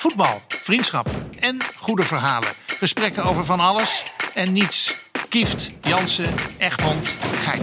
[0.00, 2.48] Voetbal, vriendschap en goede verhalen.
[2.66, 4.02] Gesprekken over van alles
[4.34, 4.96] en niets.
[5.28, 7.08] Kieft, Jansen, Egmond,
[7.38, 7.60] Gein.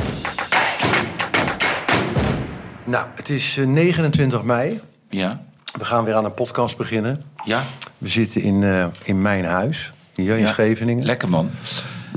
[2.83, 4.79] Nou, het is eh, 29 mei.
[5.09, 5.41] Ja,
[5.77, 7.21] We gaan weer aan een podcast beginnen.
[7.45, 7.63] ja.
[7.97, 10.47] We zitten in, eh, in mijn huis, hier in ja.
[10.47, 11.05] Scheveningen.
[11.05, 11.49] Lekker man.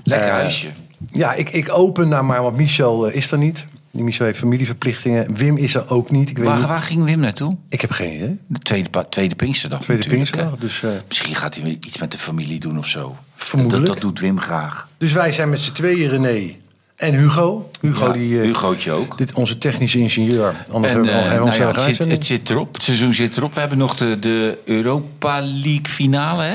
[0.04, 0.68] Lekker Eh, huisje.
[1.12, 3.66] Ja, ik, ik open daar maar, want Michel eh, is er niet.
[3.92, 5.34] Die Michel heeft familieverplichtingen.
[5.36, 6.30] Wim is er ook niet.
[6.30, 6.66] Ik, weet Waar, niet.
[6.66, 7.56] waar ging Wim naartoe?
[7.68, 8.38] ik heb geen idee.
[8.46, 10.56] De tweede, tweede Pinksterdag Tweede Pinksterdag.
[10.56, 13.16] Dus, eh, Misschien gaat hij iets met de familie doen of zo.
[13.34, 13.86] Vermoedelijk.
[13.86, 14.88] Dat, dat doet Wim graag.
[14.98, 16.54] dus wij zijn met z'n tweeën, René
[16.96, 17.70] en Hugo.
[17.80, 19.18] Hugo, Ja, die, eh, Hugootje ook.
[19.18, 20.54] dit, onze technische ingenieur.
[20.70, 22.18] Anders En, hebben we eh, nou ja, zelf het, zit, uitzending.
[22.18, 22.74] het zit erop.
[22.74, 23.54] Het seizoen zit erop.
[23.54, 26.54] We hebben nog de, de Europa League finale, hè?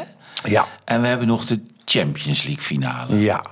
[0.49, 3.19] Ja, En we hebben nog de Champions League finale.
[3.19, 3.43] ja.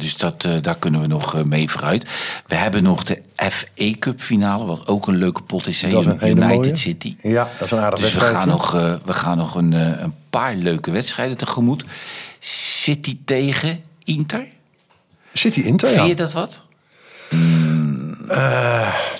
[0.00, 2.06] Dus dat, eh, daar kunnen we nog eh, mee vooruit.
[2.46, 5.80] We hebben nog de FA Cup finale, wat ook een leuke pot is.
[5.80, 6.76] Dat is een United mooie.
[6.76, 7.16] City.
[7.22, 8.36] Ja, dat is een aardig Dus we wedstrijd.
[8.36, 11.84] gaan nog, eh, we gaan nog een, een paar leuke wedstrijden tegemoet.
[12.38, 14.46] City tegen Inter.
[15.32, 16.06] City Inter, Vind ja.
[16.06, 16.62] je dat wat?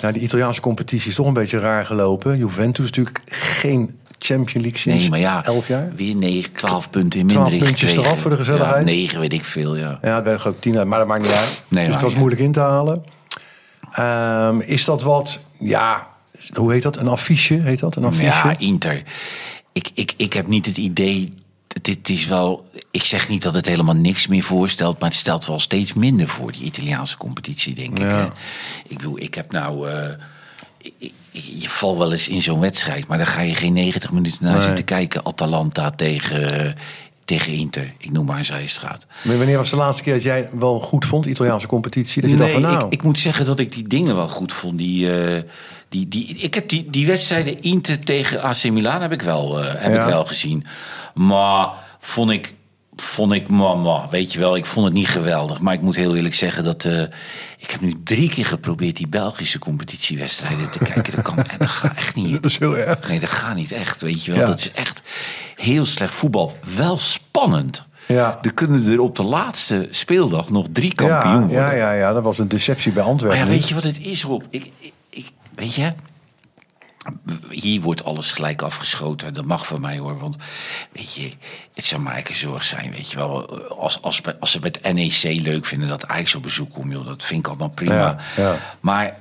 [0.01, 2.37] Nou, de Italiaanse competitie is toch een beetje raar gelopen.
[2.37, 5.91] Juventus natuurlijk geen Champions League sinds Nee, maar ja, 11 jaar.
[5.95, 8.09] weer 9, 12 punten in 12 minder puntjes gekregen.
[8.11, 8.77] eraf voor de gezelligheid.
[8.87, 9.99] Ja, 9 weet ik veel, ja.
[10.01, 11.63] Ja, het werd ook 10 uit, maar dat maakt niet uit.
[11.67, 13.03] Nee, dus het was moeilijk in te halen.
[13.91, 16.07] Ehm, is dat wat, ja,
[16.53, 16.97] hoe heet dat?
[16.97, 17.95] Een affiche, heet dat?
[17.95, 18.23] Een affiche?
[18.47, 19.03] Ja, Inter.
[19.73, 21.33] Ik, ik, ik heb niet het idee.
[21.81, 22.69] Dit is wel.
[22.91, 26.27] Ik zeg niet dat het helemaal niks meer voorstelt, maar het stelt wel steeds minder
[26.27, 28.05] voor, die Italiaanse competitie, denk ik.
[28.05, 28.27] Ja.
[28.87, 29.89] Ik bedoel, ik heb nou.
[29.89, 30.09] eh,
[30.97, 34.43] ik- je valt wel eens in zo'n wedstrijd, maar dan ga je geen 90 minuten
[34.45, 34.61] naar Nee.
[34.61, 35.25] zitten kijken.
[35.25, 36.75] Atalanta tegen,
[37.25, 37.93] tegen Inter.
[37.97, 39.05] Ik noem maar een zijstraat.
[39.21, 42.21] Maar wanneer was de laatste keer dat jij wel goed vond, Italiaanse competitie?
[42.21, 44.53] Dat je dacht van nou, ik, ik moet zeggen dat ik die dingen wel goed
[44.53, 44.77] vond.
[44.77, 45.41] Die, eh,
[45.89, 49.73] die, die, ik heb die, die wedstrijden Inter tegen AC Milan heb ik wel, eh,
[49.81, 50.03] heb Ja.
[50.03, 50.65] ik wel gezien.
[51.13, 52.53] Maar vond ik,
[53.03, 55.59] vond ik mama, weet je wel, ik vond het niet geweldig.
[55.59, 57.01] Maar ik moet heel eerlijk zeggen dat eh,
[57.57, 61.15] ik heb nu drie keer geprobeerd die Belgische competitiewedstrijden te kijken.
[61.15, 62.33] Dat, kan, en dat gaat echt niet.
[62.33, 63.07] dat is heel erg.
[63.09, 64.39] Nee, dat gaat niet echt, weet je wel.
[64.39, 64.45] Ja.
[64.47, 65.01] Dat is echt
[65.55, 66.57] heel slecht voetbal.
[66.75, 67.85] Wel spannend.
[68.07, 68.39] Ja.
[68.41, 71.57] Er kunnen er op de laatste speeldag nog drie kampioen Ja, worden.
[71.57, 73.39] ja, ja, ja, dat was een deceptie bij Maar Antwerpen.
[73.39, 74.43] ja, weet je wat het is, Rob?
[74.49, 75.93] Ik, ik, ik- weet je,
[77.49, 79.33] hier wordt alles gelijk afgeschoten.
[79.33, 80.17] Dat mag van mij hoor.
[80.19, 80.35] Want
[80.91, 81.31] weet je,
[81.73, 82.91] het zou maar een zorg zijn.
[82.91, 86.73] Weet je wel, als, als, als ze met NEC leuk vinden dat Ajax op bezoek
[86.73, 87.93] komt, joh, dat vind ik allemaal prima.
[87.95, 88.57] Ja, ja.
[88.79, 89.17] Maar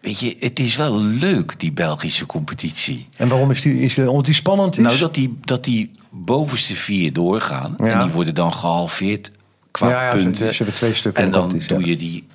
[0.00, 3.08] weet je, het is wel leuk, die Belgische competitie.
[3.16, 4.82] En waarom is die, is omdat die spannend is?
[4.82, 7.74] Nou, dat die, dat die bovenste vier doorgaan.
[7.78, 7.84] Ja.
[7.86, 9.30] En die worden dan gehalveerd
[9.70, 10.54] qua Ja, ja, punten.
[10.54, 12.26] ze hebben twee stukken En dan doe je die...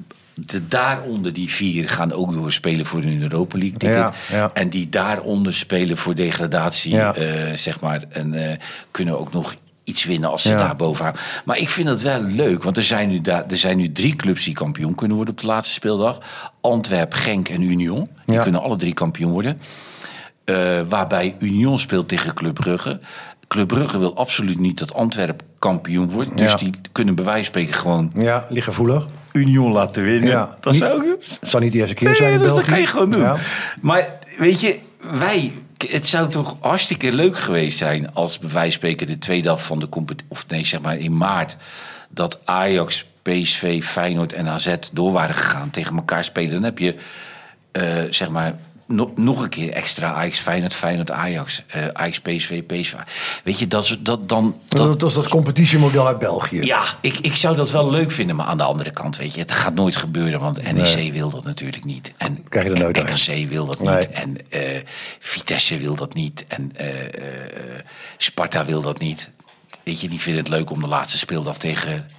[0.45, 3.97] De daaronder die vier gaan ook door spelen voor een Europa League ticket.
[3.97, 4.51] Ja, ja.
[4.53, 7.15] En die daaronder spelen voor degradatie, Ja.
[7.15, 8.03] eh, zeg maar.
[8.09, 8.57] En eh,
[8.91, 11.13] kunnen ook nog iets winnen als ze daar bovenaan.
[11.45, 14.15] Maar ik vind het wel leuk, want er zijn, nu daar, er zijn nu drie
[14.15, 16.19] clubs die kampioen kunnen worden op de laatste speeldag.
[16.61, 18.07] Antwerp, Genk en Union.
[18.25, 19.59] Die kunnen alle drie kampioen worden.
[20.45, 22.99] Eh, waarbij Union speelt tegen Club Brugge.
[23.47, 26.37] Club Brugge wil absoluut niet dat Antwerp kampioen wordt.
[26.37, 29.07] Dus die kunnen bij wijze van spreken gewoon Ja, lichtgevoelig.
[29.31, 30.29] Union laten winnen.
[30.29, 30.55] Ja.
[30.59, 31.17] Dat zou ook...
[31.41, 32.71] Het niet de eerste keer Nee, zijn in dat, dat België.
[32.71, 33.21] kan je gewoon doen.
[33.21, 33.35] Ja.
[33.81, 34.79] Maar weet je,
[35.19, 35.53] wij...
[35.87, 38.13] Het zou toch hartstikke leuk geweest zijn...
[38.13, 40.31] als bij wijze van spreken de tweede helft van de competitie...
[40.31, 41.57] of nee, zeg maar in maart...
[42.09, 45.69] dat Ajax, PSV, Feyenoord en AZ door waren gegaan...
[45.69, 46.51] tegen elkaar spelen.
[46.51, 46.95] Dan heb je,
[47.71, 48.55] eh, zeg maar...
[48.91, 51.63] no- nog een keer extra Ajax, Feyenoord, Feyenoord, Ajax.
[51.67, 52.93] eh Ajax, PSV, PSV.
[53.43, 54.55] Weet je, dat, is- dat dan...
[54.67, 56.61] Dat, dat is dat competitiemodel uit België.
[56.65, 59.39] Ja, ik, ik zou dat wel leuk vinden, maar aan de andere kant, weet je,
[59.39, 62.13] het gaat nooit gebeuren, want NEC wil dat natuurlijk niet.
[62.17, 62.97] En, Krijg je er nooit.
[63.27, 63.95] NKC wil dat Nee.
[63.97, 64.09] niet.
[64.09, 64.81] En eh,
[65.19, 66.45] Vitesse wil dat niet.
[66.47, 66.87] En eh,
[68.17, 69.29] Sparta wil dat niet.
[69.83, 72.09] Weet je, die vinden het leuk om de laatste speeldag tegen.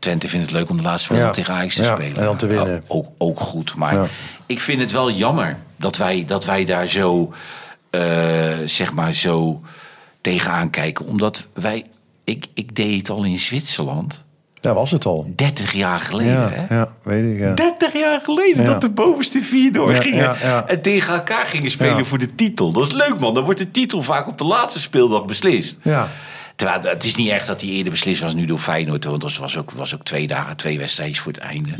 [0.00, 1.30] Twente vindt het leuk om de laatste Ja.
[1.30, 2.16] tegen Ajax te Ja, spelen.
[2.16, 2.70] en dan te winnen.
[2.72, 4.08] Ja, ook, ook goed, maar
[4.46, 7.32] ik vind het wel jammer dat wij, dat wij daar zo,
[7.90, 8.00] eh,
[8.64, 9.60] zeg maar, zo
[10.20, 11.06] tegenaan kijken.
[11.06, 11.84] Omdat wij,
[12.24, 14.24] ik, ik deed het al in Zwitserland.
[14.60, 15.32] Daar was het al.
[15.36, 16.74] 30 jaar geleden, Ja, hè?
[16.76, 17.38] ja, weet ik.
[17.38, 17.54] Ja.
[17.54, 18.70] 30 jaar geleden Ja.
[18.70, 20.36] dat de bovenste vier doorgingen.
[20.42, 20.66] Ja.
[20.66, 22.72] En tegen elkaar gingen spelen voor de titel.
[22.72, 23.34] Dat is leuk, man.
[23.34, 25.78] Dan wordt de titel vaak op de laatste speeldag beslist.
[25.82, 26.08] Ja.
[26.60, 29.04] Terwijl het is niet echt dat die eerder beslist was nu door Feyenoord.
[29.04, 31.70] Want dat was ook, was ook twee dagen, twee wedstrijdjes voor het einde.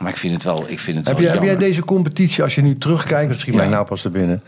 [0.00, 2.42] Maar ik vind het wel, ik vind het Heb, wel jij, heb jij deze competitie,
[2.42, 3.70] als je nu terugkijkt, schiet mij Ja.
[3.70, 4.42] nou pas te binnen.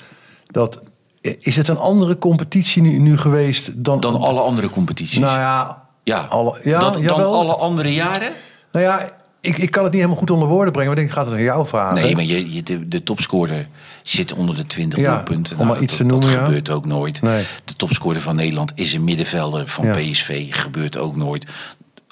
[0.47, 0.83] Dat,
[1.21, 4.01] is het een andere competitie nu, nu geweest dan...
[4.01, 5.19] Dan alle andere competities.
[5.19, 6.19] Nou ja, ja.
[6.29, 8.33] alle, ja dat, dan alle andere jaren?
[8.73, 9.11] Nou ja,
[9.43, 10.91] ik, ik kan het niet helemaal goed onder woorden brengen.
[10.95, 11.95] Maar ik denk, ik ga het aan jou vragen.
[12.03, 13.67] Nee, maar je, je, de, de topscorer
[14.03, 15.59] zit onder de 20 Ja, doelpunten.
[15.59, 16.45] om maar dat- iets te dat, noemen, Dat ja.
[16.45, 17.23] gebeurt ook nooit.
[17.23, 17.45] Nee.
[17.65, 19.93] De topscorer van Nederland is een middenvelder van Ja.
[19.95, 20.47] PSV.
[20.55, 21.47] Gebeurt ook nooit.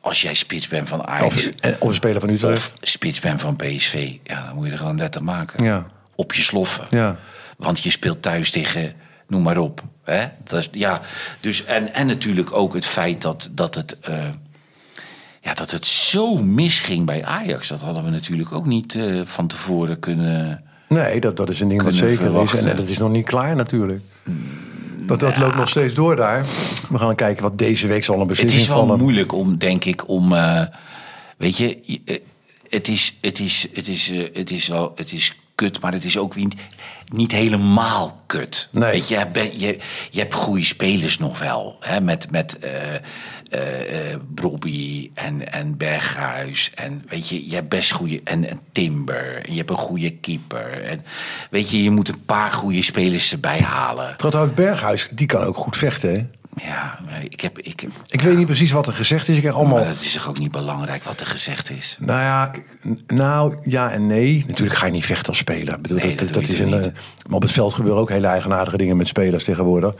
[0.01, 2.53] Als jij spits bent van Ajax Of, eh, of een speler van Utrecht.
[2.53, 5.65] of spits bent van PSV, ja, dan moet je er gewoon net aan maken.
[5.65, 5.87] Ja.
[6.15, 6.85] Op je sloffen.
[6.89, 7.17] Ja.
[7.57, 8.93] Want je speelt thuis tegen,
[9.29, 9.83] noem maar op.
[10.05, 10.25] Hè?
[10.45, 11.01] Dat is, ja,
[11.41, 14.15] dus, en, en natuurlijk ook het feit dat, dat, het, eh,
[15.41, 17.69] ja, dat het zo misging bij Ajax.
[17.69, 20.63] Dat hadden we natuurlijk ook niet eh, van tevoren kunnen...
[20.89, 22.65] Nee, dat, dat is een ding wat zeker is.
[22.65, 24.01] En dat is nog niet klaar natuurlijk.
[25.07, 26.47] Dat, dat loopt nog steeds door daar.
[26.91, 28.99] We gaan kijken wat deze week zal een Het beslissing is wel vallen.
[28.99, 30.33] moeilijk om, denk ik, om.
[30.33, 30.63] eh,
[31.37, 32.17] weet je, eh,
[32.69, 36.19] het is, het is, het is, het is wel, het is kut, maar het is
[36.19, 36.55] ook niet,
[37.13, 38.69] niet helemaal kut.
[38.73, 38.91] Nee.
[38.93, 39.27] Weet je,
[39.57, 39.79] je,
[40.11, 41.77] je hebt goede spelers nog wel.
[41.81, 42.59] Hè, met met
[43.51, 46.71] eh eh, eh, Brobby en, en Berghuis.
[46.75, 48.21] En weet je, je hebt best goede.
[48.25, 49.45] En, en Timber.
[49.45, 50.85] En je hebt een goede keeper.
[50.85, 51.05] En
[51.51, 54.15] weet je, je moet een paar goede spelers erbij halen.
[54.17, 56.11] Trouwens, Berghuis, die kan ook goed vechten.
[56.15, 56.27] Hè?
[56.67, 56.99] Ja,
[57.29, 57.59] ik heb.
[57.59, 59.35] Ik heb Ik weet niet precies wat er gezegd is.
[59.35, 59.79] Ik krijg allemaal...
[59.79, 61.97] maar het is toch ook niet belangrijk wat er gezegd is?
[62.01, 62.51] Nou ja,
[63.07, 64.45] nou ja en nee.
[64.49, 65.75] Natuurlijk ga je niet vechten als speler.
[65.75, 66.93] Ik bedoel, Nee, dat, dat is een, eh, niet?
[67.27, 69.95] maar op het veld gebeuren ook hele eigenaardige dingen met spelers tegenwoordig.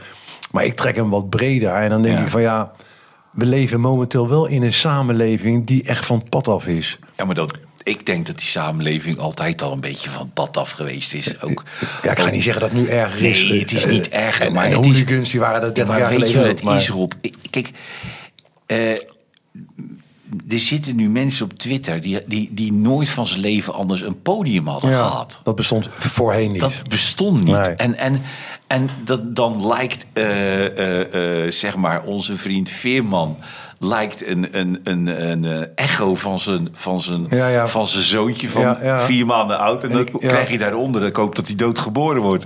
[0.51, 1.73] Maar ik trek hem wat breder.
[1.73, 2.23] En dan denk Ja.
[2.23, 2.71] ik van ja,
[3.31, 6.97] we leven momenteel wel in een samenleving die echt van pad af is.
[7.17, 10.71] Ja, maar dat, ik denk dat die samenleving altijd al een beetje van pad af
[10.71, 11.41] geweest is.
[11.41, 11.63] Ook,
[12.03, 13.43] Ja, ik ga niet zeggen dat het nu erger is.
[13.43, 14.45] Nee, het is Eh, niet erger.
[14.45, 16.57] En, maar en hooligans die waren dat Ja, 30 maar jaar weet je geleden ook.
[16.57, 16.65] het
[17.21, 17.69] maar- is, Kijk,
[18.65, 18.93] eh,
[20.49, 22.01] er zitten nu mensen op Twitter...
[22.01, 25.39] Die, die, die nooit van zijn leven anders een podium hadden ja, gehad.
[25.43, 26.59] dat bestond voorheen niet.
[26.61, 27.55] Dat bestond niet.
[27.55, 27.75] Nee.
[27.75, 28.21] En, en,
[28.67, 33.37] en dat, dan lijkt, eh, eh, eh, zeg maar, onze vriend Veerman...
[33.79, 37.67] lijkt een, een, een, een echo van zijn, van, zijn, Ja, ja.
[37.67, 39.83] van zijn zoontje van Ja, vier maanden oud.
[39.83, 42.45] En, En dan ik- krijg je daaronder, ik hoop dat hij doodgeboren wordt.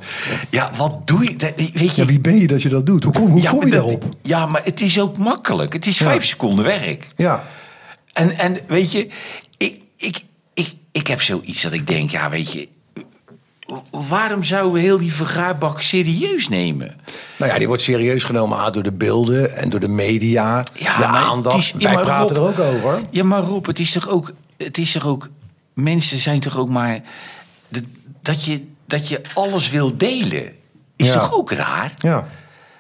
[0.50, 1.36] Ja, wat doe je?
[1.74, 3.04] Weet je Ja, wie ben je dat je dat doet?
[3.04, 4.04] Hoe kom, hoe kom je dat- daarop?
[4.22, 5.74] Ja, maar het is ook makkelijk.
[5.74, 7.06] Het is vijf seconden werk.
[7.16, 7.44] Ja,
[8.16, 9.08] En, en weet je,
[9.58, 10.24] ik, ik,
[10.54, 12.68] ik, ik heb zoiets dat ik denk, ja, weet je,
[13.92, 16.96] waarom zouden we heel die vergaarbak serieus nemen?
[17.38, 20.64] nou ja, die wordt serieus genomen door de beelden en door de media.
[20.74, 21.58] Ja, de aandacht.
[21.58, 23.02] is- Wij praten Rob- er ook over.
[23.12, 25.30] Ja, maar Rob, het is toch ook, het is toch ook,
[25.74, 27.00] mensen zijn toch ook maar,
[27.68, 27.84] de-
[28.22, 30.52] dat je, dat je alles wil delen,
[30.96, 31.14] is Ja.
[31.14, 31.94] toch ook raar?
[31.98, 32.28] Ja.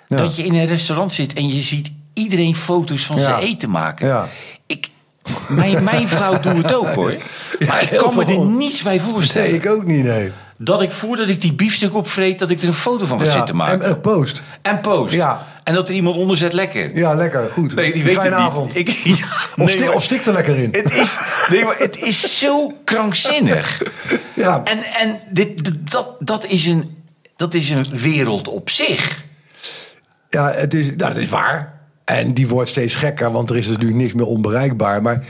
[0.08, 4.08] Dat je in een restaurant zit en je ziet iedereen foto's van zijn eten maken.
[4.08, 4.30] Ja.
[4.68, 4.90] Ik,
[5.50, 7.16] mijn, mijn vrouw doet het ook hoor.
[7.68, 9.50] Maar ik kan me er niets bij voorstellen.
[9.50, 10.32] Nee, ik ook niet, nee.
[10.58, 13.32] Dat ik voordat ik die biefstuk opvreet, dat ik er een foto van ga Ja,
[13.32, 13.82] zitten maken.
[13.82, 14.42] En, en post.
[14.62, 15.14] En post.
[15.14, 15.48] Ja.
[15.64, 16.96] En dat er iemand onder zet lekker.
[16.98, 17.76] Ja, lekker, goed.
[17.76, 18.76] Nee, die weet Fijne avond.
[18.76, 20.70] Ik, ja, of, nee, sti- maar of stik er lekker in.
[20.72, 21.18] het is,
[21.50, 23.82] nee, maar het is zo krankzinnig.
[24.36, 24.62] Ja.
[24.64, 27.04] En, en dit, dit- dat, dat, is een,
[27.36, 29.24] dat is een wereld op zich.
[30.30, 31.75] Ja, het is, nou, dat is waar.
[32.06, 35.02] En die wordt steeds gekker, want er is natuurlijk niks meer onbereikbaar.
[35.02, 35.26] Maar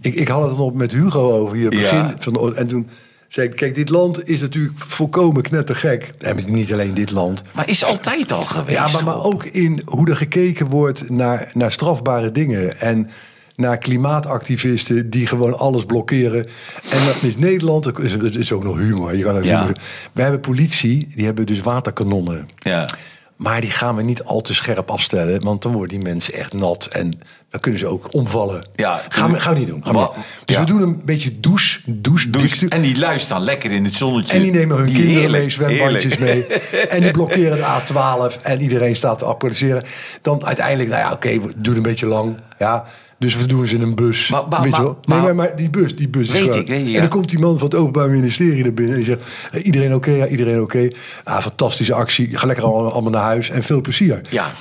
[0.00, 1.84] ik, ik had het nog met Hugo over hier begin.
[1.84, 2.14] Ja.
[2.18, 2.88] Van, de- en toen
[3.28, 6.12] zei ik, kijk, dit land is natuurlijk volkomen knettergek.
[6.18, 7.42] En niet alleen dit land.
[7.54, 8.94] Maar is altijd al geweest.
[8.94, 12.78] Ja, maar, ook in hoe er gekeken wordt naar, naar strafbare dingen.
[12.80, 13.08] En
[13.56, 16.46] naar klimaatactivisten die gewoon alles blokkeren.
[16.90, 19.16] En dat is Nederland, het is, het is ook nog humor.
[19.16, 19.60] Je kan ook Ja.
[19.60, 19.76] humor.
[20.12, 22.48] We hebben politie, die hebben dus waterkanonnen.
[22.58, 22.88] Ja.
[23.36, 25.44] Maar die gaan we niet al te scherp afstellen.
[25.44, 26.86] Want dan worden die mensen echt nat.
[26.86, 27.18] En
[27.50, 28.66] dan kunnen ze ook omvallen.
[28.76, 29.00] Ja.
[29.08, 29.82] gaan, we, gaan we niet doen.
[29.82, 30.08] We.
[30.44, 30.60] Dus ja.
[30.60, 31.80] we doen een beetje douche.
[31.86, 32.68] douche, douche.
[32.68, 34.32] En die lui staan lekker in het zonnetje.
[34.32, 36.46] En die nemen hun kinderen Heerlijk, mee, zwembandjes mee.
[36.88, 38.42] En die blokkeren de A12.
[38.42, 39.84] En iedereen staat te applaudisseren.
[40.22, 42.40] Dan uiteindelijk, nou ja, oké, we doen een beetje lang.
[42.58, 42.84] Ja,
[43.18, 44.28] dus we doen ze in een bus.
[44.28, 44.98] Maar- maar- weet je wel?
[45.04, 46.94] Nee, maar- die bus, die bus is Weet gewoon- ik, weet je, ja.
[46.94, 48.94] En dan komt die man van het Openbaar Ministerie naar binnen.
[48.96, 49.16] En die
[49.52, 50.10] zegt, iedereen oké?
[50.10, 50.88] Ja, iedereen oké.
[51.24, 52.38] Ah, fantastische actie.
[52.38, 53.50] Ga lekker allemaal, naar huis.
[53.50, 54.20] En veel plezier.
[54.30, 54.52] Ja.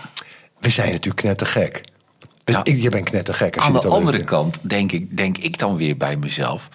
[0.59, 1.81] We zijn natuurlijk knettergek.
[2.45, 2.59] Ja.
[2.63, 3.55] ik, je bent knettergek.
[3.55, 4.25] Als Aan je de andere weet.
[4.25, 6.67] kant denk ik, denk ik dan weer bij mezelf...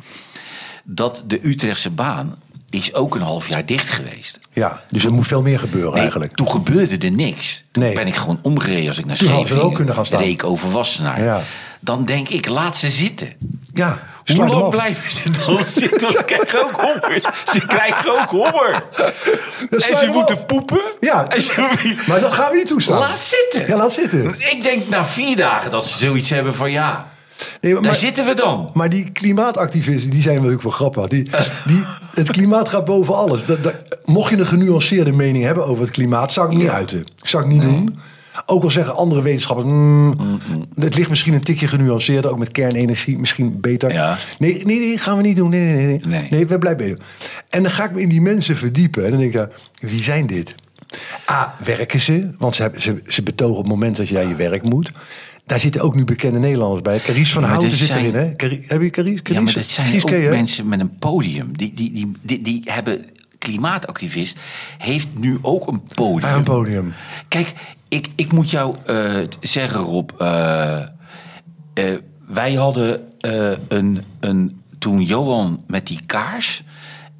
[0.84, 2.34] dat de Utrechtse baan
[2.70, 4.38] is ook een half jaar dicht geweest.
[4.52, 6.34] Ja, dus er moet veel meer gebeuren Nee, eigenlijk.
[6.34, 7.64] Toen gebeurde er niks.
[7.70, 7.94] Toen Nee.
[7.94, 10.20] ben ik gewoon omgereden als ik naar Toen Scheveningen ook kunnen gaan staan.
[10.22, 11.22] reed ik over Wassenaar.
[11.22, 11.42] Ja.
[11.80, 13.32] Dan denk ik, laat ze zitten.
[13.74, 13.98] Ja,
[14.36, 16.10] Hoe lang blijven ze dan zitten?
[16.10, 17.34] Ze krijgen ook honger.
[17.52, 18.82] Ze krijgen ook honger.
[19.70, 20.80] En ze moeten poepen.
[21.00, 22.98] Ja, En ze- maar dat gaan we niet toestaan.
[22.98, 23.68] Laat zitten.
[23.68, 24.34] Ja, laat zitten.
[24.38, 27.06] Ik denk na vier dagen dat ze zoiets hebben van ja,
[27.60, 28.70] Nee, maar, daar zitten we dan.
[28.72, 31.06] maar die klimaatactivisten, die zijn natuurlijk wel grappig.
[31.08, 31.30] Die,
[31.66, 33.44] die, het klimaat gaat boven alles.
[33.44, 37.04] Dat, dat- mocht je een genuanceerde mening hebben over het klimaat, zou ik niet uiten.
[37.22, 37.98] Zou ik niet doen.
[38.46, 40.14] Ook al zeggen andere wetenschappers, mm,
[40.74, 43.92] het ligt misschien een tikje genuanceerder, ook met kernenergie, misschien beter.
[43.92, 44.18] Ja.
[44.38, 45.50] Nee, nee, nee, gaan we niet doen.
[45.50, 46.00] Nee, nee, nee.
[46.04, 46.46] Nee, Nee.
[46.46, 46.98] we blijven bezig.
[47.48, 49.04] En dan ga ik me in die mensen verdiepen.
[49.04, 49.48] En dan denk ik,
[49.80, 50.54] wie zijn dit?
[51.30, 52.30] A, werken ze?
[52.38, 54.92] Want ze, hebben, ze, ze betogen op het moment dat jij je werk moet.
[55.46, 56.98] Daar zitten ook nu bekende Nederlanders bij.
[56.98, 58.32] Carice van Houten zit erin, hè?
[58.66, 59.20] Heb je Carice?
[59.22, 61.56] Ja, maar dat zijn ook mensen met een podium.
[61.56, 63.04] Die, die, die, die, hebben...
[63.38, 64.36] Klimaatactivist
[64.78, 66.32] heeft nu ook een podium.
[66.32, 66.92] Een podium.
[67.28, 67.52] Kijk,
[67.90, 70.10] ik, ik moet jou eh, zeggen, Rob.
[70.18, 70.86] eh, eh,
[72.26, 73.00] wij hadden
[73.68, 74.62] een, een...
[74.78, 76.62] Toen Johan met die kaars...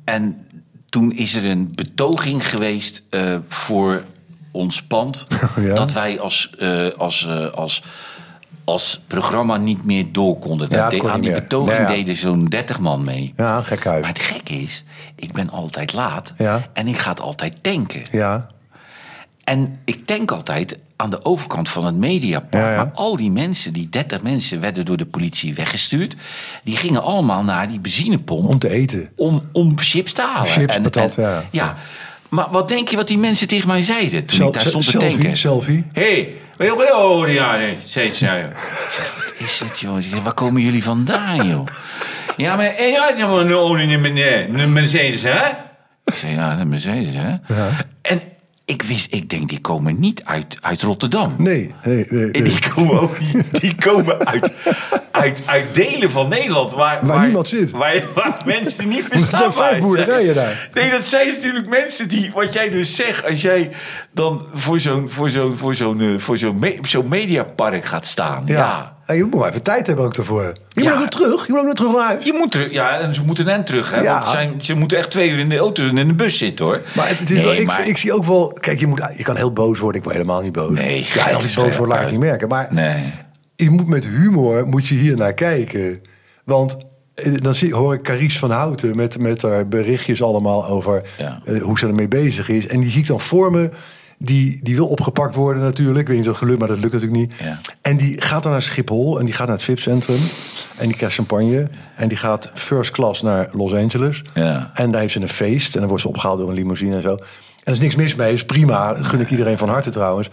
[0.05, 0.47] En
[0.87, 3.03] toen is er een betoging geweest
[3.49, 4.05] voor
[4.51, 5.27] ons pand.
[5.61, 5.75] Ja.
[5.75, 6.57] Dat wij als,
[6.97, 7.83] als, als,
[8.65, 10.69] als programma niet meer door konden.
[10.71, 11.41] Ja, kon aan die meer.
[11.41, 11.87] betoging ja.
[11.87, 13.33] deden zo'n 30 man mee.
[13.37, 14.07] Ja, gek Maar huis.
[14.07, 14.85] het gekke is,
[15.17, 16.35] ik ben altijd laat.
[16.73, 18.03] En ik ga het altijd tanken.
[18.11, 18.49] Ja,
[19.51, 22.53] En ik tank altijd aan de overkant van het Mediapark.
[22.65, 22.77] Ja, ja.
[22.77, 26.15] Maar al die mensen, die 30 mensen, werden door de politie weggestuurd.
[26.65, 29.09] Die gingen allemaal naar die benzinepomp om te eten.
[29.17, 30.47] om, om chips te halen.
[30.51, 31.45] Chips, patat, ja.
[31.51, 31.77] ja.
[32.29, 34.85] Maar wat denk je wat die mensen tegen mij zeiden toen Sel- ik daar stond
[34.85, 35.37] te selfie, tanken?
[35.37, 35.85] selfie.
[35.93, 38.19] Hé, hey, oh ja, nee, steeds.
[38.19, 38.51] Ja, joh.
[38.51, 40.23] Wat is het, joh?
[40.25, 41.67] Waar komen jullie vandaan, joh?
[42.37, 45.41] Ja, maar en ja, een olie in mijn- een Mercedes, hè?
[46.05, 47.35] Ik zei, ja, een Mercedes, hè?
[48.03, 48.21] En
[48.71, 51.35] ik wist, ik denk, die komen niet uit, uit Rotterdam.
[51.39, 52.25] Nee, nee, nee.
[52.31, 52.43] Nee.
[52.43, 54.53] die komen ook niet, die komen uit,
[55.11, 57.71] uit, uit delen van Nederland waar, Waar niemand zit.
[57.71, 59.53] Waar, waar mensen niet zijn verstaan.
[59.53, 60.69] vijf boerderijen daar.
[60.75, 63.69] Nee, dat zijn natuurlijk mensen die, wat jij dus zegt, als jij
[64.13, 68.43] dan voor zo'n voor zo'n voor zo'n eh, voor zo'n me- zo'n mediapark gaat staan.
[68.47, 68.55] Ja.
[68.59, 68.99] Ja.
[69.17, 70.53] Je moet maar even tijd hebben ook daarvoor.
[70.69, 70.89] Je Ja.
[70.89, 71.47] moet ook weer terug.
[71.47, 72.25] Je moet ook weer terug naar huis.
[72.25, 74.01] Je moet er, ja, en ze moeten hen terug, hè?
[74.01, 74.15] Ja.
[74.15, 76.65] Want zijn, ze moeten echt twee uur in de auto en in de bus zitten,
[76.65, 76.81] hoor.
[76.97, 78.57] Maar het, het is Nee, wel, ik, maar- ik zie ook wel...
[78.61, 79.97] Kijk, je, moet, je kan heel boos worden.
[80.01, 80.71] Ik word helemaal niet boos.
[80.79, 82.49] Nee, ja, als ik boos word, laat ik het niet merken.
[82.49, 83.03] Maar Nee.
[83.57, 86.01] je moet met humor moet je hier naar kijken.
[86.45, 86.77] Want
[87.15, 91.41] eh, dan zie, hoor ik Carice van Houten met, met haar berichtjes allemaal over Ja.
[91.45, 92.67] eh, hoe ze ermee bezig is.
[92.67, 93.71] En die zie ik dan voor me.
[94.23, 95.99] Die, die wil opgepakt worden natuurlijk.
[95.99, 97.35] Ik weet niet of dat gelukt, maar dat lukt natuurlijk niet.
[97.41, 97.61] Ja.
[97.83, 100.19] En die gaat dan naar Schiphol en die gaat naar het VIP-centrum.
[100.77, 101.69] En die krijgt champagne.
[101.97, 104.23] En die gaat first class naar Los Angeles.
[104.35, 104.71] Ja.
[104.75, 105.73] En daar heeft ze een feest.
[105.75, 107.15] En dan wordt ze opgehaald door een limousine en zo.
[107.15, 107.21] En
[107.65, 108.33] er is niks mis mee.
[108.33, 109.03] is prima.
[109.03, 110.29] Gun ik iedereen van harte trouwens.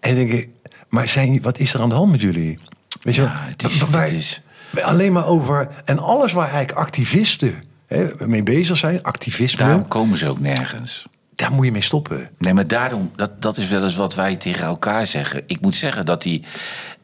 [0.00, 0.48] En dan denk ik,
[0.88, 2.58] maar zijn, wat is er aan de hand met jullie?
[3.02, 5.68] Weet je, Ja, wel, het is- wij- het is- wij alleen maar over...
[5.84, 7.54] En alles waar eigenlijk activisten
[7.86, 9.64] hè, mee bezig zijn, activisme...
[9.64, 11.06] Daarom komen ze ook nergens.
[11.36, 12.30] Daar moet je mee stoppen.
[12.38, 15.42] Nee, maar daarom, dat, dat is wel eens wat wij tegen elkaar zeggen.
[15.46, 16.42] Ik moet zeggen dat die,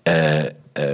[0.03, 0.51] eh, eh,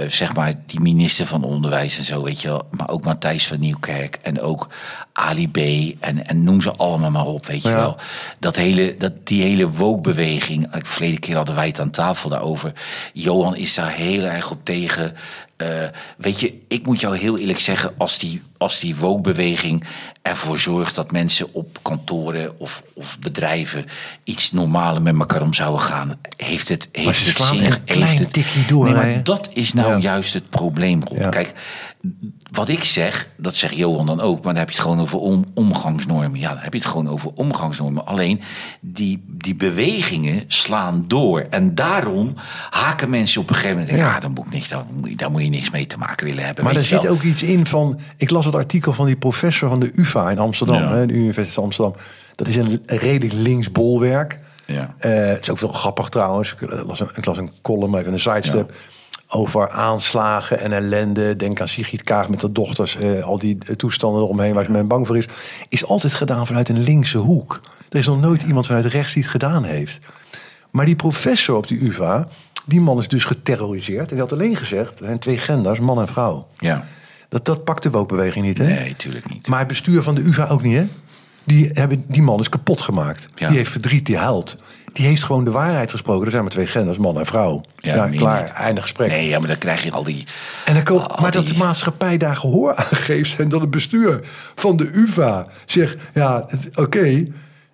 [0.07, 3.59] zeg maar, die minister van Onderwijs en zo, weet je wel, maar ook Matthijs van
[3.59, 4.67] Nieuwkerk en ook
[5.13, 5.57] Ali B.
[5.99, 7.75] En, en noem ze allemaal maar op, weet je Ja.
[7.75, 7.97] wel.
[8.39, 12.73] Dat hele, dat, die hele woke-beweging, eh, verleden keer hadden wij het aan tafel daarover.
[13.13, 15.15] Johan is daar heel erg op tegen.
[15.59, 15.67] Eh,
[16.17, 19.83] weet je, ik moet jou heel eerlijk zeggen, als die, als die woke-beweging
[20.21, 23.85] ervoor zorgt dat mensen op kantoren of, of bedrijven
[24.23, 27.57] iets normaler met elkaar om zouden gaan, heeft het, heeft ze het slaan zin.
[27.57, 29.97] een heeft klein het, tikje door, Nee, maar dat is nou Ja.
[29.97, 31.17] juist het probleem, Rob.
[31.17, 31.29] Ja.
[31.29, 31.53] Kijk,
[32.51, 35.19] wat ik zeg, dat zegt Johan dan ook, maar dan heb je het gewoon over
[35.19, 36.39] om, omgangsnormen.
[36.39, 38.05] Ja, dan heb je het gewoon over omgangsnormen.
[38.05, 38.41] Alleen
[38.79, 41.47] die, die bewegingen slaan door.
[41.49, 42.33] En daarom
[42.69, 43.95] haken mensen op een gegeven moment.
[43.95, 44.15] Ja, Ja.
[44.15, 46.45] ah, daar, moet ik niks, daar, moet, daar moet je niks mee te maken willen
[46.45, 46.63] hebben.
[46.63, 47.99] Maar er zit ook iets in van...
[48.17, 50.81] Ik las het artikel van die professor van de UvA in Amsterdam.
[50.81, 50.93] Ja.
[50.93, 51.95] Hè, de Universiteit Amsterdam.
[52.35, 54.39] Dat is een redelijk links bolwerk.
[54.65, 54.95] Ja.
[54.97, 56.55] Eh, het is ook wel grappig trouwens.
[56.59, 58.73] Ik las een, ik las een column, even een sidestep...
[59.31, 61.35] over aanslagen en ellende.
[61.35, 62.95] Denk aan Sigrid Kaag met de dochters.
[62.95, 65.25] eh, al die eh, toestanden eromheen waar ze men bang voor is.
[65.69, 67.61] Is altijd gedaan vanuit een linkse hoek.
[67.89, 69.99] Er is nog nooit iemand vanuit rechts die het gedaan heeft.
[70.71, 72.27] Maar die professor op die UvA...
[72.65, 74.01] die man is dus geterroriseerd.
[74.09, 74.99] En die had alleen gezegd...
[74.99, 76.47] er zijn twee genders, man en vrouw.
[76.55, 76.83] Ja,
[77.29, 78.65] Dat, dat pakt de wookbeweging niet, hè?
[78.65, 79.47] nee, tuurlijk niet.
[79.47, 80.87] Maar het bestuur van de UvA ook niet, hè?
[81.43, 83.25] Die, hebben, die man is kapot gemaakt.
[83.35, 83.47] Ja.
[83.47, 84.55] Die heeft verdriet, die huilt.
[84.93, 86.25] Die heeft gewoon de waarheid gesproken.
[86.25, 87.61] Er zijn maar twee genders, man en vrouw.
[87.77, 88.51] Ja, klaar, niet.
[88.51, 89.09] einde gesprek.
[89.09, 90.25] Nee, ja, maar dan krijg je al die...
[90.65, 93.39] En dan maar dat de maatschappij daar gehoor aan geeft...
[93.39, 94.19] en dat het bestuur
[94.55, 95.97] van de UvA zegt...
[96.13, 97.25] ja, oké,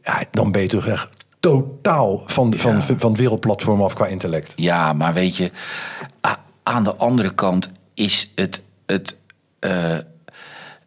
[0.04, 4.54] ja, dan ben je toch echt totaal van, van, van het wereldplatform af qua intellect.
[4.56, 5.52] Ja, maar weet je,
[6.64, 9.18] aan de andere kant is het, het,
[9.60, 9.98] eh,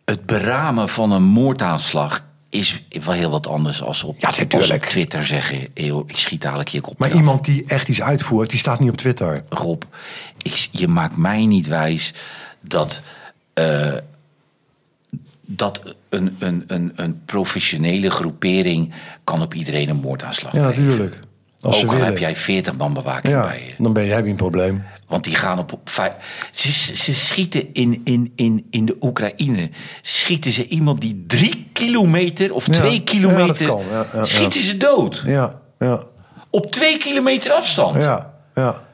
[0.04, 4.80] het beramen van een moordaanslag is wel heel wat anders als op, Ja, als op.
[4.80, 5.68] Twitter zeggen.
[5.74, 8.80] "Eeuw, ik schiet dadelijk je kop Maar eraf." iemand die echt iets uitvoert, die staat
[8.80, 9.44] niet op Twitter.
[9.48, 9.82] Rob,
[10.42, 12.12] ik, je maakt mij niet wijs
[12.60, 13.02] dat,
[13.54, 13.94] eh,
[15.40, 18.92] dat een, een, een, een professionele groepering
[19.24, 21.20] kan op iedereen een moordaanslag Ja, natuurlijk.
[21.60, 22.06] Als Ook al willen.
[22.06, 23.82] heb jij 40 man bewaking Ja, bij je.
[23.82, 24.82] dan ben je, heb je een probleem.
[25.08, 25.78] Want die gaan op.
[26.50, 29.70] ze, ze schieten in, in, in, in de Oekraïne.
[30.02, 33.66] Schieten ze iemand die drie kilometer of Ja, twee kilometer.
[33.66, 33.82] kan,
[34.26, 35.22] schieten ze dood.
[35.26, 36.02] Ja, ja,
[36.50, 38.02] Op twee kilometer afstand.
[38.02, 38.86] ja, ja.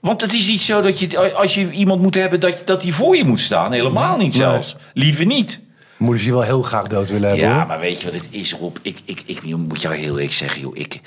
[0.00, 1.32] Want het is niet zo dat je.
[1.34, 3.72] Als je iemand moet hebben dat, dat die voor je moet staan.
[3.72, 4.48] Helemaal niet Nee.
[4.48, 4.76] zelfs.
[4.94, 5.60] Liever niet.
[5.96, 7.46] Moeders die wel heel graag dood willen hebben.
[7.48, 7.66] Ja, hoor.
[7.66, 8.76] maar weet je wat het is, Rob?
[8.82, 10.76] Ik, ik, ik moet jou heel eerlijk zeggen, joh.
[10.76, 11.00] Ik,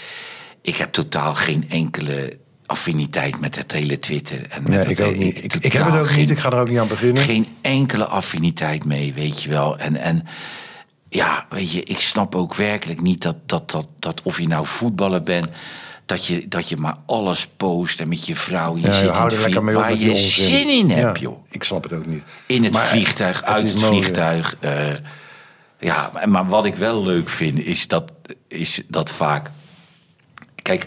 [0.61, 4.45] ik heb totaal geen enkele affiniteit met het hele Twitter.
[4.49, 5.43] En met Nee, het ik ook niet.
[5.43, 6.29] Ik, ik heb het ook geen- niet.
[6.29, 7.23] Ik ga er ook niet aan beginnen.
[7.23, 9.77] Geen enkele affiniteit mee, weet je wel.
[9.77, 10.25] En, en
[11.09, 14.65] ja, weet je, ik snap ook werkelijk niet dat, dat, dat, dat of je nou
[14.65, 15.47] voetballer bent...
[16.05, 18.75] Dat je, dat je maar alles post en met je vrouw...
[18.77, 21.21] Je Ja, zit in het er vlieg- mee op waar je zin in hebt, Ja,
[21.21, 21.45] joh.
[21.49, 22.23] Ik snap het ook niet.
[22.45, 24.55] In het Maar vliegtuig, het uit het vliegtuig.
[24.59, 24.87] eh,
[25.79, 28.11] ja, maar, maar wat ik wel leuk vind, is dat,
[28.47, 29.49] is dat vaak...
[30.61, 30.85] Kijk,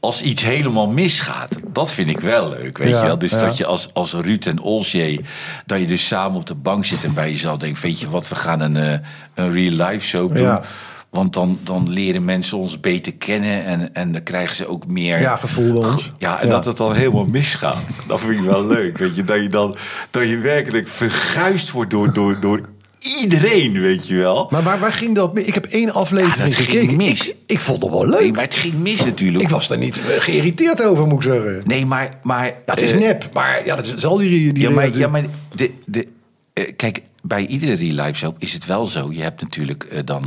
[0.00, 3.18] als iets helemaal misgaat, dat vind ik wel leuk, weet Ja, je wel?
[3.18, 3.40] Dus ja.
[3.40, 5.20] dat je als, als Ruud en Olsje,
[5.66, 7.04] dat je dus samen op de bank zit...
[7.04, 8.98] en bij jezelf denkt, weet je wat, we gaan een, eh,
[9.34, 10.42] een real-life show doen...
[10.42, 10.62] Ja.
[11.10, 15.20] Want dan, dan leren mensen ons beter kennen en, en dan krijgen ze ook meer...
[15.20, 16.12] Ja, gevoel bij ons.
[16.18, 17.86] Ja, en dat het dan helemaal misgaat.
[18.08, 18.98] Dat vind ik wel leuk.
[18.98, 19.76] Weet je, dat je dan
[20.10, 22.60] dat je werkelijk verguisd wordt door, door, door
[22.98, 24.46] iedereen, weet je wel.
[24.50, 25.34] Maar waar, waar ging dat?
[25.34, 25.44] mee?
[25.44, 26.96] Ik heb één aflevering Ja, dat ging gekeken.
[26.96, 27.28] mis.
[27.28, 28.20] Ik, ik vond het wel leuk.
[28.20, 29.44] Nee, maar het ging mis natuurlijk.
[29.44, 31.62] Ik was daar niet eh, geïrriteerd over, moet ik zeggen.
[31.64, 32.08] Nee, maar...
[32.22, 34.52] maar Ja, het is eh, nep, maar ja, dat is al die...
[34.52, 35.24] die Ja, maar, ja, maar
[35.54, 36.08] de, de,
[36.52, 39.12] eh, kijk, bij iedere real life show is het wel zo.
[39.12, 40.22] Je hebt natuurlijk dan...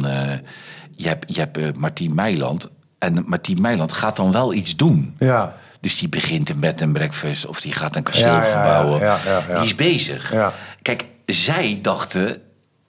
[0.96, 2.70] je hebt, je hebt Martien Meiland.
[3.00, 5.16] En Martien Meiland gaat dan wel iets doen.
[5.18, 5.56] Ja.
[5.82, 8.52] Dus die begint een bed and breakfast of die gaat een kasteel Ja, ja, ja,
[8.52, 9.00] verbouwen.
[9.00, 9.56] ja, ja, ja.
[9.56, 10.32] Die is bezig.
[10.32, 10.54] Ja.
[10.82, 12.42] Kijk, zij dachten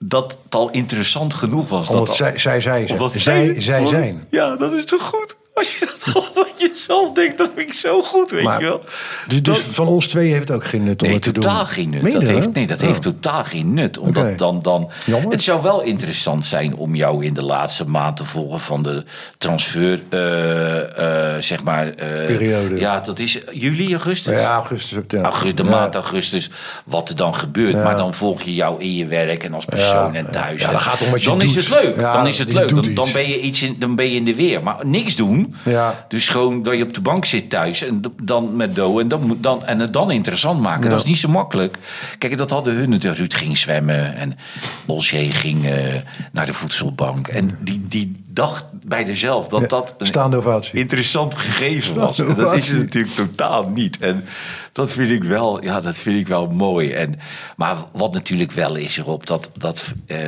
[0.07, 1.87] dat het al interessant genoeg was.
[1.87, 4.27] Omdat dat zij, zij, zij, zij, zij zijn.
[4.29, 5.35] Ja, dat is toch goed?
[5.53, 8.65] Als je dat al van jezelf denkt, dat vind ik zo goed, weet Maar- je
[8.65, 8.81] wel.
[9.27, 11.31] Dus, dus Dat- van ons twee heeft het ook geen nut om Nee, het te
[11.31, 11.43] doen.
[11.43, 12.01] totaal geen nut.
[12.01, 12.87] Meen Dat heeft, nee, dat Oh.
[12.87, 13.97] heeft totaal geen nut.
[13.97, 15.31] Omdat dan, dan, Jammer.
[15.31, 19.03] het zou wel interessant zijn om jou in de laatste maand te volgen van de
[19.37, 21.87] transfer, eh, eh, zeg maar.
[21.89, 22.79] eh, Periode.
[22.79, 24.39] Ja, dat is juli, augustus.
[24.41, 24.99] Ja, augustus.
[25.07, 25.21] Ja.
[25.21, 25.69] Augustus, de Ja.
[25.69, 26.49] maand augustus,
[26.85, 27.73] wat er dan gebeurt.
[27.83, 30.61] Maar dan volg je jou in je werk en als persoon Ja, en thuis.
[30.61, 31.49] ja, dan gaat het om wat je dan doet.
[31.49, 31.95] is het leuk.
[31.99, 32.69] Ja, dan is het leuk.
[32.69, 34.63] Dan, dan ben je iets in, dan ben je in de weer.
[34.63, 35.41] Maar niks doen.
[35.65, 36.05] Ja.
[36.07, 39.37] Dus gewoon dat je op de bank zit thuis en dan met Do en, dan,
[39.41, 40.83] dan, en het dan interessant maken.
[40.83, 40.89] Ja.
[40.89, 41.77] Dat is niet zo makkelijk.
[42.17, 42.89] Kijk, dat hadden hun.
[42.89, 43.19] natuurlijk.
[43.19, 44.37] Ruud ging zwemmen en
[44.85, 45.93] Olsje ging eh,
[46.31, 47.27] naar de voedselbank.
[47.27, 50.79] En die, die dacht bij zichzelf dat Ja, dat een staande ovatie.
[50.79, 52.19] interessant gegeven was.
[52.19, 53.97] En dat is het natuurlijk totaal niet.
[53.99, 54.23] En
[54.71, 56.91] dat vind ik wel, ja, dat vind ik wel mooi.
[56.91, 57.19] En,
[57.55, 59.49] maar wat natuurlijk wel is erop, dat...
[59.57, 60.27] dat eh,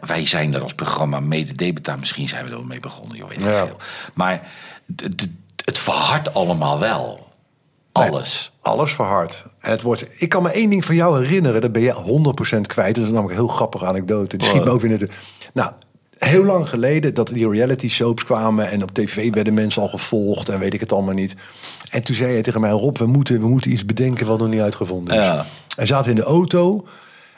[0.00, 1.98] wij zijn er als programma mede debetaar.
[1.98, 3.66] Misschien zijn we er wel mee begonnen, joh, weet ik Ja.
[3.66, 3.76] veel.
[4.14, 4.50] Maar
[5.64, 7.32] het verhardt allemaal wel.
[7.92, 8.52] Nee, Alles.
[8.62, 9.44] alles verhard.
[9.58, 11.60] Het wordt, ik kan me één ding van jou herinneren.
[11.60, 12.94] Dat ben je 100% kwijt.
[12.94, 14.36] Dat is namelijk een heel grappige anekdote.
[14.36, 15.08] Die schiet me ook in de...
[15.52, 15.72] Nou,
[16.18, 18.70] heel lang geleden dat die reality soaps kwamen.
[18.70, 20.48] En op tv werden mensen al gevolgd.
[20.48, 21.34] En weet ik het allemaal niet.
[21.90, 22.70] En toen zei hij tegen mij...
[22.70, 25.20] Rob, we moeten, we moeten iets bedenken wat nog niet uitgevonden is.
[25.24, 25.46] Ja.
[25.76, 26.86] En zaten in de auto...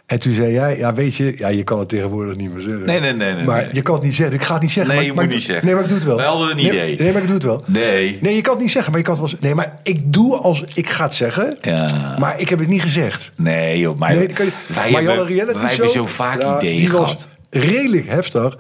[0.07, 2.87] En toen zei jij, ja weet je, ja, je kan het tegenwoordig niet meer zeggen.
[2.87, 3.69] Nee, nee, nee, nee, Maar nee.
[3.75, 4.35] je kan het niet zeggen.
[4.35, 4.95] Ik ga het niet zeggen.
[4.95, 5.67] Nee, maar, je maar moet ik niet zeggen.
[5.67, 6.17] Nee, maar ik doe het wel.
[6.17, 6.97] Wij hadden een idee.
[6.99, 7.63] Nee, maar ik doe het wel.
[7.67, 8.19] Nee.
[8.21, 9.41] Nee, je kan het niet zeggen, maar je kan het wel.
[9.41, 11.57] Nee, maar ik doe als ik ga het zeggen.
[11.63, 12.17] Ja.
[12.19, 13.31] Maar ik heb het niet gezegd.
[13.37, 16.59] Nee, joh, maar, Nee, kan je, wij, maar hebben, reality wij hebben zo vaak ja,
[16.59, 17.27] ideeën gehad.
[17.51, 18.57] redelijk heftig.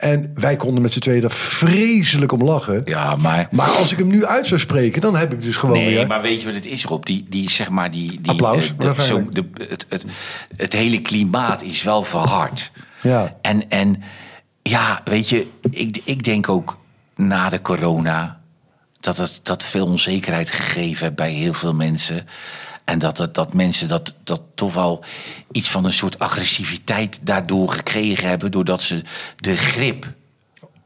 [0.00, 2.82] En wij konden met z'n tweeën er vreselijk om lachen.
[2.84, 3.48] Ja, maar...
[3.50, 6.06] Maar als ik hem nu uit zou spreken, dan heb ik dus gewoon Nee, weer...
[6.06, 7.04] maar weet je wat het is, Rob?
[7.04, 8.20] Die, die zeg maar, die...
[8.20, 10.04] die Applaus, eh, de- zo, de, het, het,
[10.56, 12.70] het hele klimaat is wel verhard.
[13.02, 13.36] Ja.
[13.42, 14.02] En, en
[14.62, 16.78] ja, weet je, ik, ik denk ook
[17.16, 18.40] na de corona...
[19.00, 22.26] dat het dat veel onzekerheid gegeven heeft bij heel veel mensen...
[22.90, 25.04] En dat, dat, dat mensen dat, dat toch wel
[25.52, 28.50] iets van een soort agressiviteit daardoor gekregen hebben...
[28.50, 29.02] doordat ze
[29.36, 30.06] de grip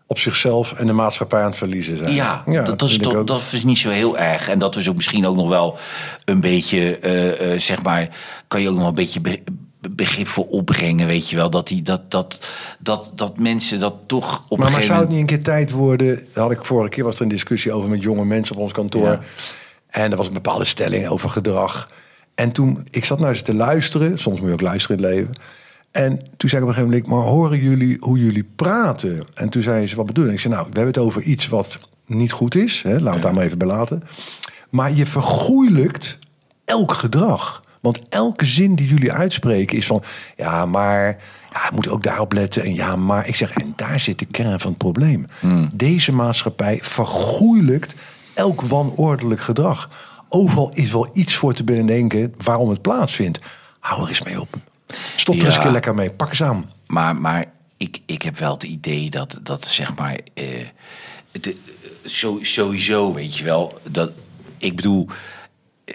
[0.07, 2.15] op zichzelf en de maatschappij aan het verliezen zijn.
[2.15, 4.49] ja, dat, dat, is, toch- dat is niet zo heel erg.
[4.49, 5.79] En dat is ook misschien ook nog wel
[6.25, 8.09] een beetje, eh, eh, zeg maar,
[8.49, 9.43] kan je ook nog een beetje be-
[9.81, 11.51] be- begrip voor opbrengen, weet je wel.
[11.51, 12.47] Dat, die, dat, dat,
[12.79, 16.27] dat, dat mensen dat toch op Maar, maar zou het niet een keer tijd worden...
[16.35, 19.07] Had ik vorige keer was er een discussie over met jonge mensen op ons kantoor.
[19.09, 19.19] Ja.
[19.95, 21.91] En er was een bepaalde stelling over gedrag.
[22.35, 24.19] En toen, ik zat naar ze te luisteren.
[24.19, 25.35] Soms moet je ook luisteren in het leven.
[25.91, 27.07] En toen zei ik op een gegeven moment...
[27.07, 29.25] maar horen jullie hoe jullie praten?
[29.35, 30.33] En toen zei ze, wat bedoel je?
[30.33, 32.83] Ik zei, nou, we hebben het over iets wat niet goed is.
[32.83, 33.01] Hè?
[33.01, 34.03] Laat het daar maar even bij laten.
[34.71, 36.19] Maar je vergoeilijkt
[36.65, 37.63] elk gedrag.
[37.81, 40.03] Want elke zin die jullie uitspreken is van...
[40.37, 41.17] ja, maar
[41.53, 42.63] ja, moet ook daarop letten.
[42.63, 45.27] En ja, maar ik zeg, en daar zit de kern van het probleem.
[45.73, 47.95] Deze maatschappij vergoeilijkt
[48.35, 49.89] elk wanordelijk gedrag.
[50.29, 53.39] Overal is wel iets voor te bedenken waarom het plaatsvindt.
[53.81, 54.55] Hou er eens mee op.
[55.17, 55.57] Stop er eens Ja.
[55.57, 56.11] een keer lekker mee.
[56.11, 56.71] Pak eens aan.
[56.87, 60.19] Maar, maar ik, ik heb wel het idee dat, dat zeg maar.
[60.35, 60.45] eh,
[61.41, 61.57] de,
[62.05, 63.81] zo, sowieso, weet je wel.
[63.91, 64.11] Dat,
[64.59, 65.09] ik bedoel.
[65.85, 65.95] eh,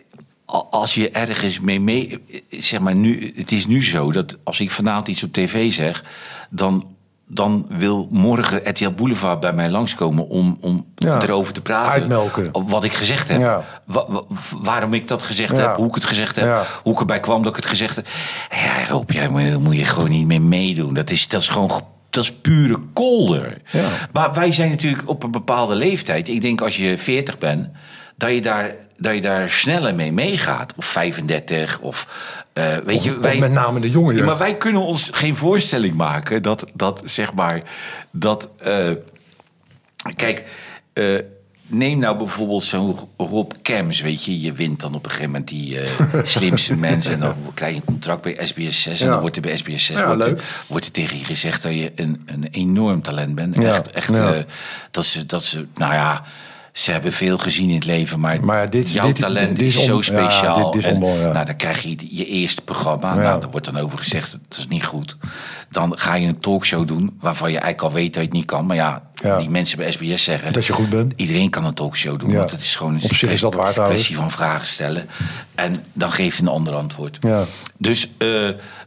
[0.69, 2.21] Als je ergens mee mee.
[2.49, 5.71] eh, Zeg maar, nu, het is nu zo dat als ik vanavond iets op tv
[5.73, 6.03] zeg.
[6.49, 6.97] dan.
[7.31, 11.91] Dan wil morgen RTL Boulevard bij mij langskomen om, om Ja, erover te praten.
[11.91, 12.51] uitmelken.
[12.67, 13.39] Wat ik gezegd heb.
[13.39, 13.63] Ja.
[13.85, 14.23] Wa- wa-
[14.61, 15.67] waarom ik dat gezegd Ja.
[15.67, 15.75] heb.
[15.75, 16.65] Hoe ik het gezegd heb.
[16.83, 18.07] Hoe ik erbij kwam dat ik het gezegd heb.
[18.51, 20.93] Ja, Rob, jij moet, je gewoon niet mee meedoen.
[20.93, 23.61] Dat is, dat is gewoon ge- dat is pure kolder.
[24.13, 26.27] Maar wij zijn natuurlijk op een bepaalde leeftijd.
[26.27, 27.67] Ik denk als je 40 bent,
[28.19, 30.73] dat je daar, dat je daar sneller mee meegaat.
[30.77, 32.07] Of 35, of
[32.53, 33.17] eh, weet Of- je...
[33.19, 34.25] of met name de jonge Ja, jeugd.
[34.29, 37.61] maar wij kunnen ons geen voorstelling maken dat, dat zeg maar,
[38.11, 38.49] dat...
[38.57, 38.89] eh,
[40.15, 40.43] Kijk,
[40.93, 41.15] eh,
[41.67, 44.41] neem nou bijvoorbeeld zo'n Rob Kems, weet je.
[44.41, 45.79] Je wint dan op een gegeven moment die
[46.23, 47.13] slimste mensen...
[47.13, 49.01] en dan krijg je een contract bij SBS 6...
[49.01, 50.41] en dan wordt er bij SBS 6 Ja, wordt, leuk.
[50.67, 51.63] wordt er tegen je gezegd...
[51.63, 53.57] dat je een, een enorm talent bent.
[53.63, 54.11] Echt, echt
[54.91, 56.23] dat, ze, dat ze, nou ja...
[56.79, 59.75] Ze hebben veel gezien in het leven, maar, Maar dit- jouw dit- talent dit is
[59.77, 60.71] is zo on- ja, speciaal.
[60.71, 61.33] dit is En, onmogelijk, ja.
[61.33, 63.13] nou, dan krijg je je eerste programma.
[63.15, 63.21] Ja.
[63.21, 65.17] Nou, daar wordt dan over gezegd, dat is niet goed.
[65.71, 68.45] Dan ga je een talkshow doen waarvan je eigenlijk al weet dat je het niet
[68.45, 68.65] kan.
[68.65, 69.01] Maar ja,
[69.39, 70.53] die mensen bij SBS zeggen...
[70.53, 71.13] Dat je goed bent.
[71.15, 73.73] Iedereen kan een talkshow doen, want het is gewoon een Op zich is dat waard,
[73.75, 75.09] kwestie van vragen stellen.
[75.55, 77.17] En dan geeft een ander antwoord.
[77.21, 77.43] Ja.
[77.77, 78.27] Dus, eh,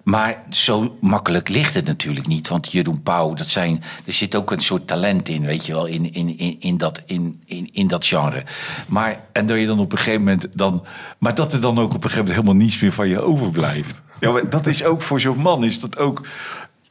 [0.03, 2.49] maar zo makkelijk ligt het natuurlijk niet.
[2.49, 5.87] Want Jeroen Pauw, dat zijn, er zit ook een soort talent in, weet je wel,
[5.87, 8.43] in, in, in, in, dat, in, in, in dat genre.
[8.89, 10.85] Maar, en dat je dan op een gegeven moment dan,
[11.19, 14.03] maar dat er dan ook op een gegeven moment helemaal niets meer van je overblijft.
[14.21, 16.27] Ja, maar dat is ook voor zo'n man, is dat ook,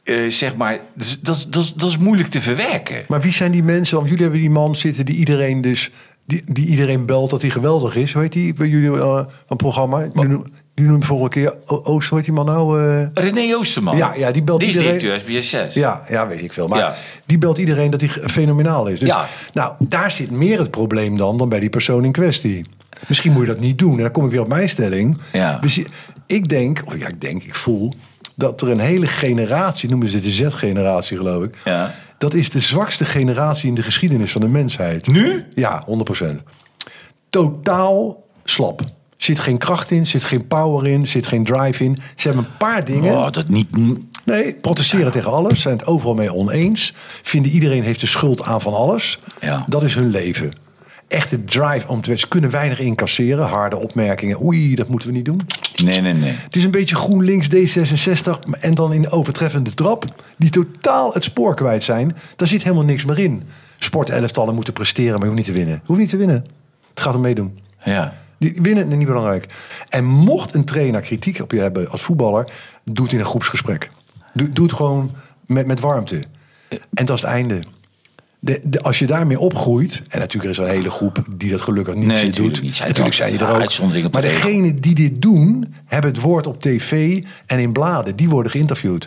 [0.02, 3.04] eh, zeg maar, dat is, dat, is- dat, is- dat is moeilijk te verwerken.
[3.08, 3.96] Maar wie zijn die mensen?
[3.96, 5.90] Want jullie hebben die man zitten die iedereen dus...
[6.26, 8.12] Die, die iedereen belt dat hij geweldig is.
[8.12, 10.08] Hoe heet die bij jullie eh, een programma?
[10.74, 11.54] Jullie noemen vorige keer...
[11.66, 12.80] O- Oost, hoe heet die man nou?
[13.00, 13.06] eh?
[13.14, 13.96] René Oosterman.
[13.96, 15.74] Ja, ja, die belt Die is iedereen- directeur SBS 6.
[15.74, 16.68] Ja, ja, weet ik veel.
[16.68, 16.94] Maar Ja.
[17.26, 18.98] die belt iedereen dat hij fenomenaal is.
[19.00, 19.26] Dus, Ja.
[19.52, 22.64] Nou, daar zit meer het probleem dan, dan bij die persoon in kwestie.
[23.08, 23.96] Misschien moet je dat niet doen.
[23.96, 25.18] En dan kom ik weer op mijn stelling.
[25.32, 25.60] Ja.
[26.26, 27.92] Ik denk, of ja, ik denk, ik voel...
[28.34, 31.54] dat er een hele generatie, noemen ze de Z-generatie geloof ik...
[31.64, 31.90] Ja.
[32.18, 35.06] dat is de zwakste generatie in de geschiedenis van de mensheid.
[35.06, 35.44] Nu?
[35.54, 35.86] Ja,
[36.22, 36.42] 100%.
[37.30, 38.80] Totaal slap.
[39.22, 41.98] Zit geen kracht in, zit geen power in, zit geen drive in.
[42.16, 43.16] Ze hebben een paar dingen.
[43.16, 43.68] Oh, dat niet,
[44.24, 46.94] Nee, protesteren tegen alles, zijn het overal mee oneens.
[47.22, 49.18] Vinden iedereen heeft de schuld aan van alles.
[49.40, 49.64] Ja.
[49.68, 50.52] Dat is hun leven.
[51.08, 53.46] Echte drive om te Ze kunnen weinig incasseren.
[53.46, 54.44] Harde opmerkingen.
[54.44, 55.40] Oei, dat moeten we niet doen.
[55.84, 56.30] nee, nee, nee.
[56.32, 60.04] Het is een beetje GroenLinks D66 en dan in overtreffende trap.
[60.38, 62.16] Die totaal het spoor kwijt zijn.
[62.36, 63.42] Daar zit helemaal niks meer in.
[63.78, 65.82] Sportelftallen moeten presteren, maar je hoeft niet te winnen.
[65.84, 66.44] Hoeft niet te winnen.
[66.90, 67.58] Het gaat om meedoen.
[67.84, 68.12] Ja.
[68.42, 69.46] Die winnen is niet belangrijk.
[69.88, 72.52] En mocht een trainer kritiek op je hebben als voetballer,
[72.84, 73.90] doe het in een groepsgesprek.
[74.34, 75.10] Doe, doe het gewoon
[75.46, 76.22] met, met warmte.
[76.94, 77.60] En dat is het einde.
[78.38, 81.60] De, de, als je daarmee opgroeit, en natuurlijk is er een hele groep die dat
[81.60, 82.62] gelukkig niet Nee, doet.
[82.62, 82.78] niet.
[82.78, 83.70] Natuurlijk zijn je er ook.
[83.70, 88.16] de Maar degenen die dit doen, hebben het woord op tv en in bladen.
[88.16, 89.06] Die worden geïnterviewd.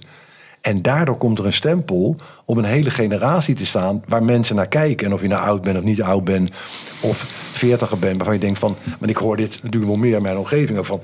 [0.65, 4.67] En daardoor komt er een stempel op een hele generatie te staan waar mensen naar
[4.67, 5.05] kijken.
[5.05, 6.49] En of je nou oud bent of niet oud bent,
[7.01, 7.17] of
[7.53, 10.37] veertiger bent, waarvan je denkt van, maar ik hoor dit natuurlijk wel meer in mijn
[10.37, 11.01] omgeving van,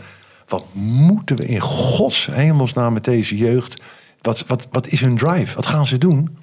[0.47, 3.81] wat moeten we in gods hemelsnaam met deze jeugd?
[4.21, 5.55] Wat, wat, wat is hun drive?
[5.55, 6.37] Wat gaan ze doen?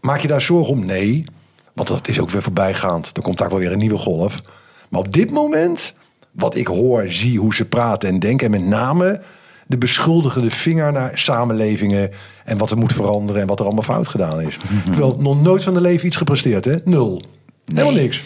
[0.00, 0.84] Maak je daar zorgen om?
[0.84, 1.24] Nee,
[1.72, 3.10] want dat is ook weer voorbijgaand.
[3.16, 4.40] Er komt daar wel weer een nieuwe golf.
[4.88, 5.94] Maar op dit moment,
[6.30, 8.44] wat ik hoor, zie, hoe ze praten en denken...
[8.44, 9.20] en met name
[9.66, 12.10] de beschuldigende vinger naar samenlevingen...
[12.44, 14.58] en wat er moet veranderen en wat er allemaal fout gedaan is.
[14.84, 16.76] Terwijl nog nooit van de leven iets gepresteerd, hè?
[16.84, 17.22] Nul.
[17.64, 18.22] Helemaal niks.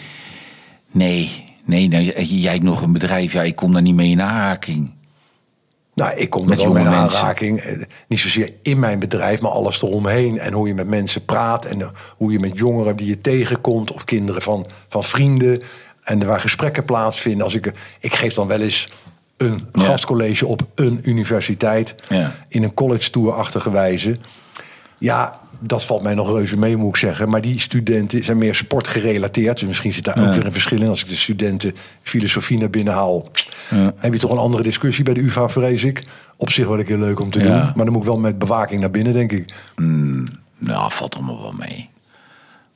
[0.91, 4.21] Nee, nee, nou, jij hebt nog een bedrijf, ja, ik kom daar niet mee in
[4.21, 4.91] aanraking.
[5.93, 7.59] Nou, ik kom Met er jonge aanraking.
[7.59, 10.39] Eh, Niet zozeer in mijn bedrijf, maar alles eromheen.
[10.39, 11.65] En hoe je met mensen praat.
[11.65, 13.91] En eh, hoe je met jongeren die je tegenkomt.
[13.91, 15.61] Of kinderen van, van vrienden.
[16.03, 17.43] En waar gesprekken plaatsvinden.
[17.43, 18.89] Als ik, ik geef dan wel eens
[19.41, 19.81] een Ja.
[19.83, 21.95] gastcollege op een universiteit.
[22.09, 22.31] Ja.
[22.47, 24.17] In een college tour-achtige wijze.
[24.97, 27.29] Ja, dat valt mij nog reuze mee, moet ik zeggen.
[27.29, 29.59] Maar die studenten zijn meer sportgerelateerd.
[29.59, 30.87] Dus misschien zit daar ook weer een verschil in.
[30.89, 33.27] Als ik de studenten filosofie naar binnen haal...
[33.95, 36.03] heb je toch een andere discussie bij de UvA, vrees ik.
[36.37, 37.45] Op zich wel een keer leuk om te Ja.
[37.45, 37.55] doen.
[37.75, 39.53] Maar dan moet ik wel met bewaking naar binnen, denk ik.
[40.57, 41.89] Nou, valt allemaal wel mee.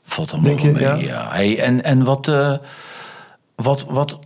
[0.04, 1.14] Valt allemaal Denk je, wel mee, ja?
[1.14, 1.28] ja.
[1.32, 2.54] Hey, en, en wat, eh,
[3.56, 4.20] wat, wat,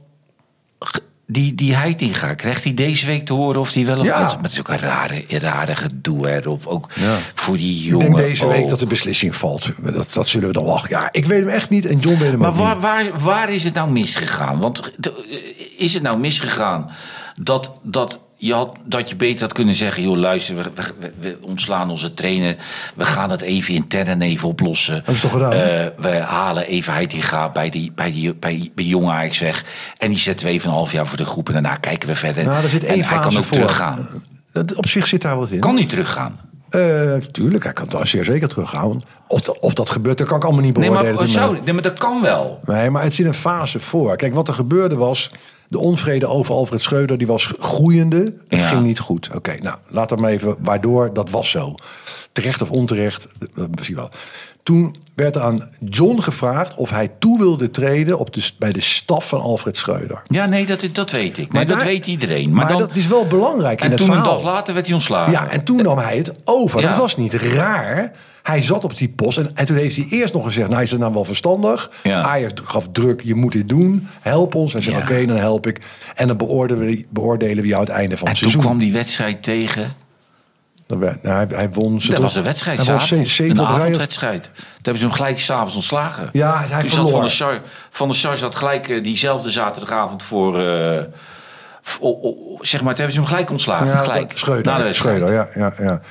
[1.31, 4.19] die, die Heitinga, krijgt hij deze week te horen of hij wel of Ja.
[4.23, 4.33] niet?
[4.33, 6.65] Maar het is ook een rare, rare gedoe erop.
[6.67, 7.17] Ook Ja.
[7.35, 8.05] voor die Ik jongen.
[8.05, 9.71] denk deze week dat de beslissing valt.
[9.93, 10.89] Dat, dat zullen we dan wachten.
[10.89, 13.11] Ja, ik weet hem echt niet en John weet hem Maar ook waar, niet.
[13.11, 14.59] waar, waar is het nou misgegaan?
[14.59, 16.89] Want de- is het nou misgegaan
[17.41, 20.03] dat, dat, je had, dat je beter had kunnen zeggen...
[20.03, 22.55] joh, luister, we, we, we- we ontslaan onze trainer.
[22.95, 25.01] We gaan het even intern even oplossen.
[25.05, 25.51] Dat is toch gedaan?
[25.51, 29.65] Eh, we halen even Heitinga bij, die, bij, die, bij, bij Jong Ajax weg.
[29.97, 31.47] En die zetten we even een half jaar voor de groep.
[31.47, 32.43] En daarna kijken we verder.
[32.45, 33.57] Nou, er zit één en hij kan ook voor.
[33.57, 34.07] teruggaan.
[34.75, 35.59] Op zich zit daar wat in.
[35.59, 36.39] Kan niet teruggaan.
[36.69, 39.01] Eh, tuurlijk, hij kan daar zeer zeker teruggaan.
[39.27, 41.15] Of, of dat gebeurt, dat kan ik allemaal niet Nee beoordelen.
[41.15, 42.59] maar, Dat- zou, nee, maar dat kan wel.
[42.65, 44.15] Nee, maar het zit een fase voor.
[44.15, 45.31] Kijk, wat er gebeurde was...
[45.69, 48.23] de onvrede over Alfred Schreuder, die was groeiende.
[48.47, 48.67] Het Ja.
[48.67, 49.29] ging niet goed.
[49.35, 50.55] Oké, nou, laat hem even...
[50.59, 51.75] waardoor, dat was zo.
[52.31, 54.09] Terecht of onterecht, dat misschien wel.
[54.63, 56.75] Toen werd er aan John gevraagd...
[56.75, 60.21] of hij toe wilde treden op de, bij de staf van Alfred Schreuder.
[60.27, 61.35] Ja, nee, dat, dat weet ik.
[61.37, 62.47] Nee, Maar dat daar- weet iedereen.
[62.49, 64.85] Maar, Maar, dan, dat is wel belangrijk in en het toen een dag later werd
[64.85, 65.31] hij ontslagen.
[65.31, 66.81] Ja, en toen nam hij het over.
[66.81, 66.87] Ja.
[66.89, 68.11] Dat was niet raar.
[68.43, 70.69] Hij zat op die post en, en toen heeft hij eerst nog gezegd...
[70.69, 71.91] nou, is het nou wel verstandig?
[72.03, 72.21] Ja.
[72.21, 74.07] Ajax gaf druk, je moet dit doen.
[74.21, 74.73] Help ons.
[74.73, 75.01] En zei, Ja.
[75.01, 75.81] oké, dan help ik.
[76.15, 78.71] En dan beoordelen we, beoordelen we jou het einde van En het toen seizoen.
[78.71, 79.93] kwam die wedstrijd tegen.
[80.89, 82.01] Dan nou, hij, hij won...
[82.01, 84.43] ze Dat was een wedstrijd, Hij won zeven een avondwedstrijd.
[84.43, 86.29] Toen hebben ze hem gelijk s'avonds ontslagen.
[86.33, 87.11] Ja, hij zat verloor.
[87.11, 90.59] Van der Sar, van Sar zat gelijk eh, diezelfde zaterdagavond voor...
[90.59, 91.03] eh,
[92.01, 93.87] o- o- zeg maar, toen hebben ze hem gelijk ontslagen.
[93.87, 94.31] Ja, gelijk.
[94.37, 94.65] Schreuder.
[94.65, 95.15] Na de wedstrijd.
[95.15, 95.73] Schreuder, ja.
[95.77, 96.01] ja, ja.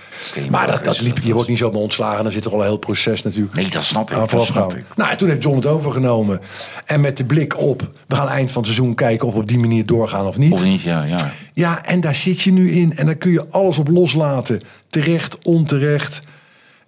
[0.51, 2.23] Maar dat, dat liep, je wordt niet zomaar ontslagen.
[2.23, 3.55] Dan zit er al een heel proces natuurlijk.
[3.55, 4.85] Nee, dat snap ik, dat snap ik.
[4.97, 6.41] Nou, en toen heeft John het overgenomen.
[6.85, 9.49] En met de blik op, we gaan eind van het seizoen kijken of we op
[9.49, 10.53] die manier doorgaan of niet.
[10.53, 11.03] Of niet, ja.
[11.03, 11.31] ja.
[11.55, 12.93] Ja, en daar zit je nu in.
[12.97, 14.61] En daar kun je alles op loslaten.
[14.91, 16.21] Terecht, onterecht.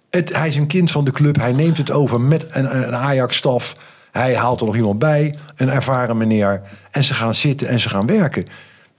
[0.09, 1.35] Het, hij is een kind van de club.
[1.35, 3.75] Hij neemt het over met een, een Ajax-staf.
[4.11, 5.35] Hij haalt er nog iemand bij.
[5.55, 6.61] Een ervaren meneer.
[6.91, 8.45] En ze gaan zitten en ze gaan werken.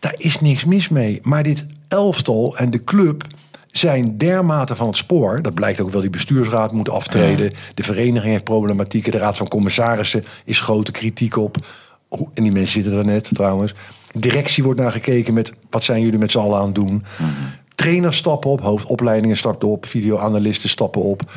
[0.02, 1.18] Daar is niks mis mee.
[1.22, 3.24] Maar dit elftal en de club
[3.70, 5.42] zijn dermate van het spoor.
[5.42, 6.00] Dat blijkt ook wel.
[6.00, 7.52] Die bestuursraad moet aftreden.
[7.74, 9.12] De vereniging heeft problematieken.
[9.12, 11.56] De raad van commissarissen is grote kritiek op.
[12.08, 13.74] Hoe- En die mensen zitten er net trouwens.
[14.14, 17.02] Directie wordt naar gekeken met wat zijn jullie met z'n allen aan het doen.
[17.74, 21.32] Trainers stappen op, hoofdopleidingen starten op, videoanalisten stappen op.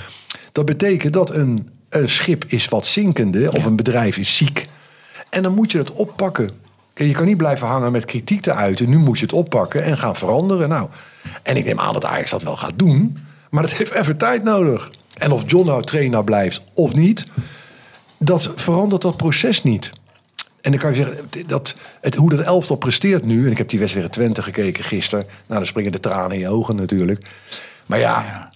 [0.51, 4.67] Dat betekent dat een, een schip is wat zinkende of een bedrijf is ziek.
[5.29, 6.49] En dan moet je het oppakken.
[6.95, 8.89] Kijk, je kan niet blijven hangen met kritiek te uiten.
[8.89, 10.69] Nu moet je het oppakken en gaan veranderen.
[10.69, 10.89] Nou,
[11.43, 13.17] en ik neem aan dat Ajax dat wel gaat doen.
[13.49, 14.91] Maar dat heeft even tijd nodig.
[15.17, 17.27] En of John nou trainer blijft of niet,
[18.17, 19.91] dat verandert dat proces niet.
[20.61, 23.45] En dan kan je zeggen, dat, het, hoe dat elftal presteert nu...
[23.45, 25.25] en ik heb die wedstrijd Twente gekeken gisteren...
[25.25, 27.25] nou, dan springen de tranen in je ogen natuurlijk.
[27.85, 28.49] Maar ja,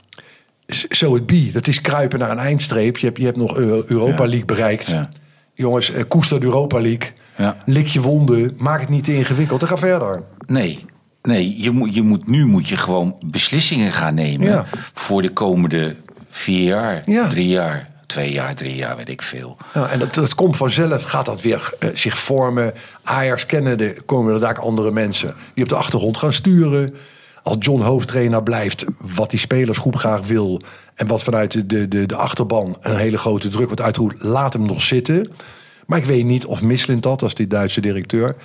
[0.90, 1.50] zo het be.
[1.54, 2.98] Dat is kruipen naar een eindstreep.
[2.98, 4.88] Je hebt, je hebt nog Eu- Europa League bereikt.
[4.88, 5.10] Ja.
[5.54, 7.12] Jongens, eh, koester Europa League.
[7.40, 7.56] Ja.
[7.66, 8.56] Lik je wonden.
[8.58, 9.62] Maak het niet te ingewikkeld.
[9.62, 10.24] En ga verder.
[10.48, 10.86] Nee,
[11.22, 14.66] nee je moet, je moet, nu moet je gewoon beslissingen gaan nemen Ja.
[14.94, 15.96] voor de komende
[16.30, 17.28] vier jaar, Ja.
[17.28, 19.58] drie jaar, twee jaar, drie jaar, weet ik veel.
[19.74, 22.74] Nou, en dat, dat komt vanzelf, gaat dat weer eh, zich vormen.
[23.04, 26.94] Ajax kennende komen er daar andere mensen die op de achtergrond gaan sturen.
[27.44, 30.62] Als John hoofdtrainer blijft, wat die spelersgroep graag wil...
[30.96, 34.28] en wat vanuit de, de, de, achterban een hele grote druk wordt uitgeroepen...
[34.28, 35.32] laat hem nog zitten.
[35.90, 38.36] Maar ik weet niet of Mislint dat, is die Duitse directeur...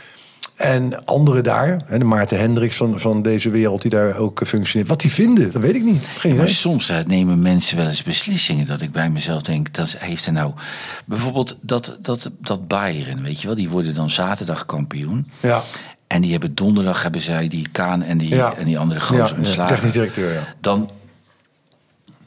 [0.55, 3.83] En anderen daar, hè, de Maarten Hendricks van, van deze wereld...
[3.83, 4.89] die daar ook functioneert.
[4.91, 6.07] Wat die vinden, dat weet ik niet.
[6.17, 6.55] Geen Maar idee.
[6.55, 10.53] soms nemen mensen wel eens beslissingen dat ik bij mezelf denk, dat heeft er nou...
[11.05, 15.31] Bijvoorbeeld dat, dat, dat Bayern, weet je wel, die worden dan zaterdag kampioen.
[15.41, 15.63] Ja.
[16.07, 18.55] En die hebben donderdag, hebben zij die Kaan en die, Ja.
[18.55, 19.75] en die andere gozer ja, ontslagen.
[19.75, 20.55] technisch directeur, ja.
[20.61, 20.91] Dan,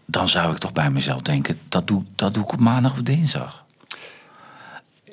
[0.06, 3.02] dan zou ik toch bij mezelf denken, dat doe, dat doe ik op maandag of
[3.02, 3.66] dinsdag.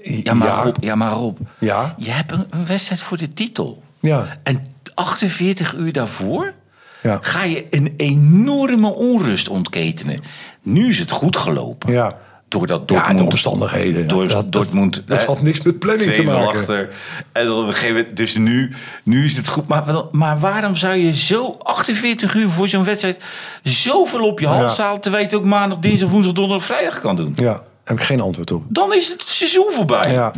[0.05, 0.62] Ja, maar Ja.
[0.62, 1.95] Rob, ja, maar Rob Ja.
[1.99, 3.83] je hebt een, een wedstrijd voor de titel.
[4.01, 4.38] Ja.
[4.43, 4.64] En
[4.95, 6.53] 48 uur daarvoor
[7.03, 7.19] Ja.
[7.21, 10.23] ga je een enorme onrust ontketenen.
[10.62, 11.93] Nu is het goed gelopen.
[11.93, 12.17] Ja.
[12.49, 13.19] Doordat Ja, Dortmund...
[13.19, 14.09] de omstandigheden.
[14.09, 15.03] Door, Dat- dat- Dortmund...
[15.07, 16.59] dat hè, had niks met planning te 2-0 maken.
[16.59, 16.88] Achter.
[17.33, 18.17] En dan op een gegeven moment...
[18.17, 18.73] Dus nu,
[19.05, 19.69] nu is het goed.
[19.69, 23.21] Maar, maar waarom zou je zo 48 uur voor zo'n wedstrijd...
[23.62, 24.83] zoveel op je hals Ja.
[24.85, 25.01] halen...
[25.01, 27.33] terwijl je het ook maandag, dinsdag, woensdag, donderdag, vrijdag kan doen?
[27.37, 28.62] Ja, heb ik geen antwoord op.
[28.68, 30.12] Dan is het seizoen voorbij.
[30.12, 30.33] Ja.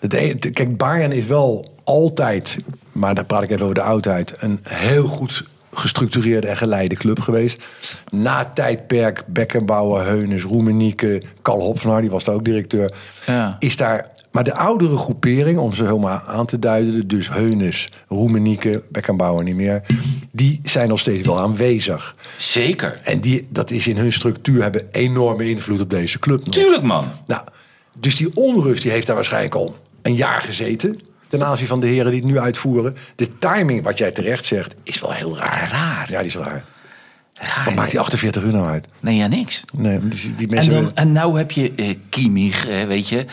[0.00, 2.58] Het e- kijk, Bayern is wel altijd,
[2.92, 7.20] maar daar praat ik even over de oudheid, een heel goed gestructureerde en geleide club
[7.20, 7.64] geweest.
[8.10, 12.92] Na tijdperk Beckenbauer, Heunes, Roemenieke, Karl Hopfner, die was daar ook directeur,
[13.26, 13.56] Ja.
[13.58, 14.06] is daar...
[14.30, 17.08] Maar de oudere groepering, om ze helemaal aan te duiden...
[17.08, 19.82] dus Heunes, Roemenieke, Beckenbauer niet meer...
[20.32, 22.16] die zijn nog steeds wel aanwezig.
[22.38, 23.00] Zeker.
[23.02, 26.54] En die, dat is in hun structuur, hebben enorme invloed op deze club nog.
[26.54, 27.04] Tuurlijk, man.
[27.26, 27.42] Nou,
[27.98, 31.00] dus die onrust die heeft daar waarschijnlijk al een jaar gezeten.
[31.28, 32.96] ten aanzien van de heren die het nu uitvoeren.
[33.16, 35.68] De timing, wat jij terecht zegt, is wel heel raar.
[35.70, 36.10] Raar.
[36.10, 36.64] Ja, die is raar.
[37.34, 38.86] Raar, Wat maakt die 48 uur nou uit?
[39.00, 39.64] Nee, ja, niks.
[39.72, 40.72] Nee, die, die En, mensen...
[40.72, 43.26] dan, en nou heb je eh Kimmich, eh, weet je,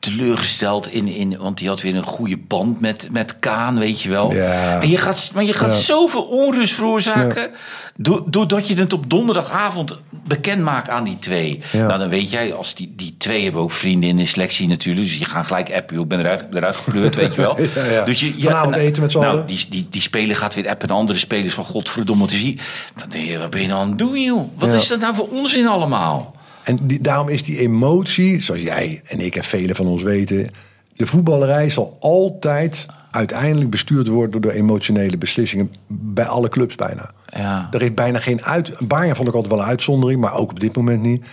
[0.00, 4.08] teleurgesteld in, in, want die had weer een goede band met, met Kaan, weet je
[4.08, 4.32] wel.
[4.32, 4.80] Ja.
[4.80, 5.80] En je gaat, maar je gaat Ja.
[5.80, 7.50] zoveel onrust veroorzaken,
[7.96, 11.60] do- doordat je het op donderdagavond bekend maakt aan die twee.
[11.72, 11.86] Ja.
[11.86, 15.06] Nou, dan weet jij, als die, die twee hebben ook vrienden in de selectie natuurlijk,
[15.06, 17.56] dus je gaat gelijk appen, ik ben eruit, eruit gepleurd, weet je wel.
[17.74, 18.04] Ja, ja.
[18.04, 19.46] Dus je, Vanavond nou, eten met z'n nou, allen.
[19.46, 22.58] Die, die, die speler gaat weer appen en andere spelers van godverdomme te zien.
[22.96, 24.48] Dan denk je, wat ben je nou aan het doen, joh?
[24.58, 24.76] Wat Ja.
[24.76, 26.34] is dat nou voor onzin allemaal?
[26.68, 30.50] En die- daarom is die emotie, zoals jij en ik en velen van ons weten...
[30.96, 34.40] de voetballerij zal altijd uiteindelijk bestuurd worden...
[34.40, 37.10] door de emotionele beslissingen bij alle clubs bijna.
[37.26, 37.68] Ja.
[37.70, 38.88] Er is bijna geen uit...
[38.88, 41.26] Bayern vond ik altijd wel een uitzondering, maar ook op dit moment niet.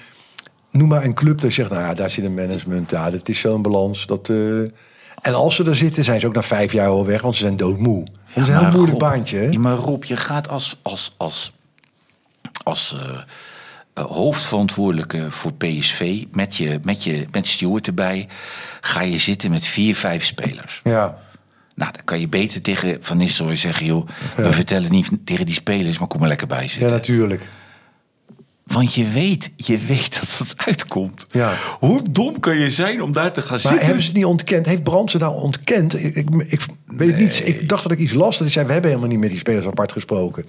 [0.72, 2.92] Noem maar een club dat zegt, nou ja, daar zit een management...
[2.92, 4.06] ja, dat is zo'n balans.
[4.06, 4.60] Dat, eh,
[5.22, 7.22] En als ze er zitten, zijn ze ook na vijf jaar al weg...
[7.22, 8.04] want ze zijn doodmoe.
[8.34, 9.46] Dat is een heel moeilijk Rob, baantje, hè?
[9.46, 11.54] Ja, maar Rob, je gaat als, als, als,
[12.64, 13.18] als eh,
[14.02, 16.24] hoofdverantwoordelijke voor PSV...
[16.32, 18.28] Met, je, met, je, met Stewart erbij,
[18.82, 20.82] ga je zitten met vier, vijf spelers.
[20.84, 21.18] Ja,
[21.76, 23.86] Nou, dan kan je beter tegen Van Nistelrooy zeggen...
[23.86, 26.90] joh, we vertellen niet tegen die spelers, maar kom er lekker bij ja zitten.
[26.90, 27.48] natuurlijk.
[28.66, 31.26] Want je weet, je weet dat het uitkomt.
[31.32, 31.54] Ja.
[31.80, 33.86] Hoe dom kan je zijn om daar te gaan Maar zitten?
[33.86, 34.66] hebben ze het niet ontkend?
[34.66, 36.04] Heeft Brand ze nou ontkend?
[36.04, 37.48] Ik, ik, ik weet het niet.
[37.48, 38.32] Ik dacht dat ik iets las.
[38.32, 40.46] Dat hij zei, we hebben helemaal niet met die spelers apart gesproken.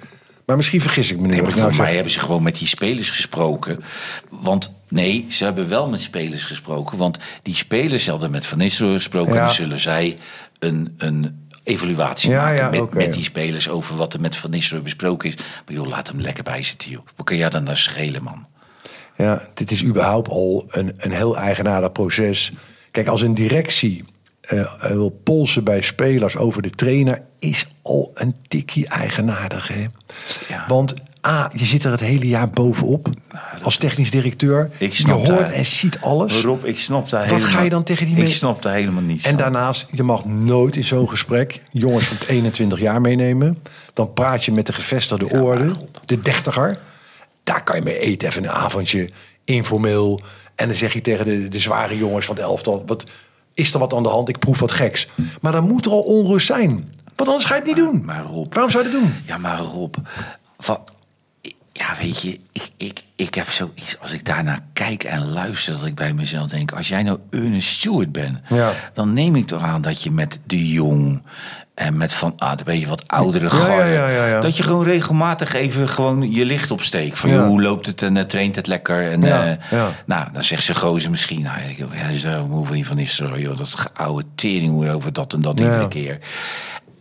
[0.47, 1.33] Maar misschien vergis ik me nu.
[1.33, 1.95] Nee, maar nou voor mij zeg.
[1.95, 3.85] hebben ze gewoon met die spelers gesproken.
[4.31, 6.99] Want nee, ze hebben wel met spelers gesproken.
[6.99, 9.33] Want die spelers hadden met Van Nistelrooy gesproken.
[9.33, 9.39] Ja.
[9.39, 10.17] En dan zullen zij
[10.59, 14.51] een, een evaluatie Ja, maken ja, met, met die spelers over wat er met Van
[14.51, 15.35] Nistelrooy besproken is.
[15.37, 17.07] Maar joh, laat hem lekker bij zitten, joh.
[17.17, 18.47] Wat kan jij dan nou schelen, man?
[19.17, 22.53] Ja, dit is überhaupt al een, een heel eigenaardig proces.
[22.91, 24.05] Kijk, als een directie
[24.47, 27.23] eh, wil polsen bij spelers over de trainer...
[27.39, 29.87] is al een tikkie eigenaardig, hè?
[30.49, 30.65] Ja.
[30.69, 30.95] Want
[31.27, 33.09] A, je zit er het hele jaar bovenop.
[33.63, 34.71] als technisch directeur.
[34.79, 35.49] Ik je snap hoort dat.
[35.49, 36.41] en ziet alles.
[36.43, 37.51] Rob, ik snap daar Wat helemaal...
[37.51, 40.25] ga je dan tegen die Ik mensen- snap daar helemaal niets En daarnaast, je mag
[40.25, 43.59] nooit in zo'n gesprek jongens van 21 jaar meenemen.
[43.93, 45.73] Dan praat je met de gevestigde orde,
[46.05, 46.79] de dertiger.
[47.45, 49.11] Daar kan je mee eten, even een avondje,
[49.45, 50.21] informeel.
[50.55, 52.83] En dan zeg je tegen de, de zware jongens van het elftal...
[52.87, 53.05] Wat,
[53.57, 54.29] is er wat aan de hand?
[54.29, 55.09] Ik proef wat geks.
[55.41, 56.93] Maar dan moet er al onrust zijn.
[57.15, 58.05] Want anders ga je het niet doen.
[58.05, 58.53] Maar Rob...
[58.53, 59.15] Waarom zou je dat doen?
[59.27, 59.95] Ja, maar Rob...
[60.57, 60.81] Wat,
[61.73, 64.01] ja, weet je, ik, ik, ik heb zoiets...
[64.01, 66.73] Als ik daarnaar kijk en luister, dat ik bij mezelf denk...
[66.73, 68.39] Als jij nou Ernest Stewart bent...
[68.49, 68.73] Ja.
[68.93, 71.23] dan neem ik toch aan dat je met de Jong...
[71.75, 73.73] en met Van ah, dan ben je wat oudere Ja, garde...
[73.73, 74.41] ja, ja, ja, ja.
[74.41, 77.19] dat je gewoon regelmatig even gewoon je licht opsteekt.
[77.19, 79.11] Van, hoe loopt het en eh, traint het lekker?
[79.11, 79.87] En, eh.
[80.07, 81.43] Nou, dan zegt ze gozer misschien...
[81.43, 85.41] Nou, ik, ja, zo moe van van Nistelrooy, joh, dat oude teringhoer over dat en
[85.41, 86.19] dat iedere keer.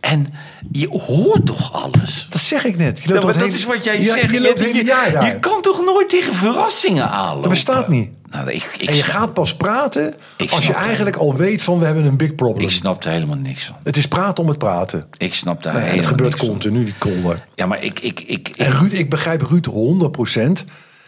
[0.06, 0.34] En
[0.72, 2.26] je hoort toch alles?
[2.30, 3.02] Dat zeg ik net.
[3.02, 4.32] Je loopt dat is wat jij Ja, zegt.
[4.32, 5.26] Je loopt jaar daar.
[5.26, 7.42] je kan toch nooit tegen verrassingen aanlopen?
[7.42, 8.10] Dat bestaat niet.
[8.30, 11.62] Nou, ik, ik, en je snap, gaat pas praten Ik als je eigenlijk al weet
[11.62, 12.64] van we hebben een big problem.
[12.64, 13.76] ik snap er helemaal niks van.
[13.82, 15.06] Het is praten om het praten.
[15.16, 17.44] Ik snap daar Nee, helemaal het gebeurt niks continu, die kolder.
[17.54, 18.00] Ja, maar ik...
[18.00, 19.72] ik, ik, ik En Ruud, ik begrijp Ruud 100%.
[20.42, 20.64] Het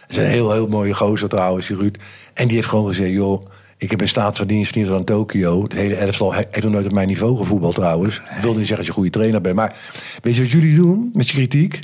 [0.07, 1.97] is een heel, heel mooie gozer trouwens, die Ruud.
[2.33, 3.41] En die heeft gewoon gezegd, joh,
[3.79, 5.63] ik heb in staat van dienst verdiend aan Tokio.
[5.63, 8.15] Het hele elftal he- heeft nog nooit op mijn niveau gevoetbald trouwens.
[8.15, 9.55] Ik wil niet zeggen als je een goede trainer bent.
[9.55, 9.75] Maar
[10.21, 11.79] weet je wat jullie doen met je kritiek?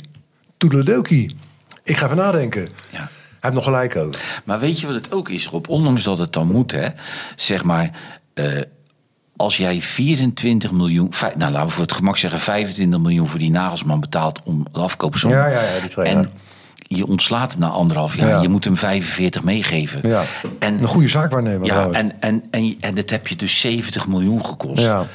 [0.56, 1.36] Toedeledokie.
[1.84, 2.68] Ik ga even nadenken.
[2.90, 2.98] Ja.
[2.98, 3.08] Hij
[3.40, 4.14] heeft nog gelijk ook.
[4.44, 5.68] Maar weet je wat het ook is, Rob?
[5.68, 6.88] Ondanks dat het dan moet, hè.
[7.36, 7.90] Zeg maar,
[8.34, 8.60] eh,
[9.36, 11.12] als jij 24 miljoen...
[11.36, 14.78] Nou, laten we voor het gemak zeggen 25 miljoen voor die Nagelsman betaalt om de
[14.78, 15.30] afkoopsom.
[15.30, 16.22] Ja, ja, ja, die trainer.
[16.24, 16.30] En
[16.88, 18.28] je ontslaat hem na anderhalf jaar.
[18.28, 18.40] Ja.
[18.42, 20.08] Je moet hem 45 meegeven.
[20.08, 20.24] Ja.
[20.58, 21.98] En, Een goede zaakwaarnemer Ja, trouwens.
[21.98, 24.82] en, en, en, en dat heb je dus 70 miljoen gekost.
[24.82, 25.06] Ja.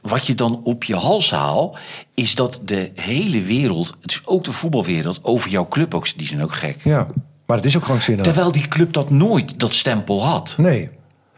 [0.00, 1.78] Wat je dan op je hals haalt,
[2.14, 6.42] is dat de hele wereld, dus ook de voetbalwereld, over jouw club ook, die zijn
[6.42, 6.76] ook gek.
[6.84, 7.06] ja,
[7.46, 8.24] maar het is ook krankzinnig.
[8.24, 10.54] Terwijl die club dat nooit, dat stempel had.
[10.58, 10.88] Nee,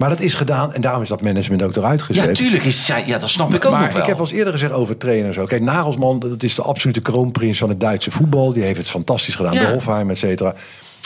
[0.02, 2.24] maar dat is gedaan en daarom is dat management ook eruit gezet.
[2.24, 4.02] Ja, tuurlijk is zij, ja, dat snap ik ook maar nog wel.
[4.02, 5.38] ik heb al eerder gezegd over trainers.
[5.38, 5.48] ook.
[5.48, 8.52] Kijk, Nagelsman, dat is de absolute kroonprins van het Duitse voetbal.
[8.52, 9.62] Die heeft het fantastisch gedaan Ja.
[9.62, 10.54] bij Hofheim, et cetera.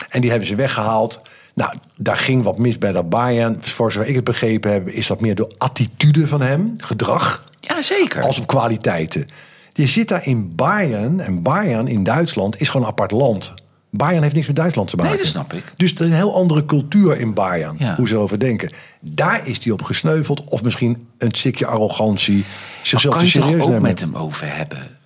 [0.09, 1.21] En die hebben ze weggehaald.
[1.53, 3.57] Nou, daar ging wat mis bij dat Bayern.
[3.61, 7.81] Voor zover ik het begrepen heb, is dat meer door attitude van hem, gedrag, Ja,
[7.81, 8.21] zeker.
[8.23, 9.25] als op kwaliteiten.
[9.73, 13.53] Je zit daar in Bayern en Bayern in Duitsland is gewoon een apart land.
[13.97, 15.11] Bayern heeft niks met Duitsland te maken.
[15.11, 15.73] Nee, dat snap ik.
[15.77, 17.95] Dus er is een heel andere cultuur in Bayern, Ja.
[17.95, 18.71] hoe ze erover denken.
[19.01, 20.43] Daar is hij op gesneuveld.
[20.49, 22.45] Of misschien een stukje arrogantie.
[22.83, 23.81] Zichzelf kan je toch ook nemen.
[23.81, 24.96] met hem over hebben.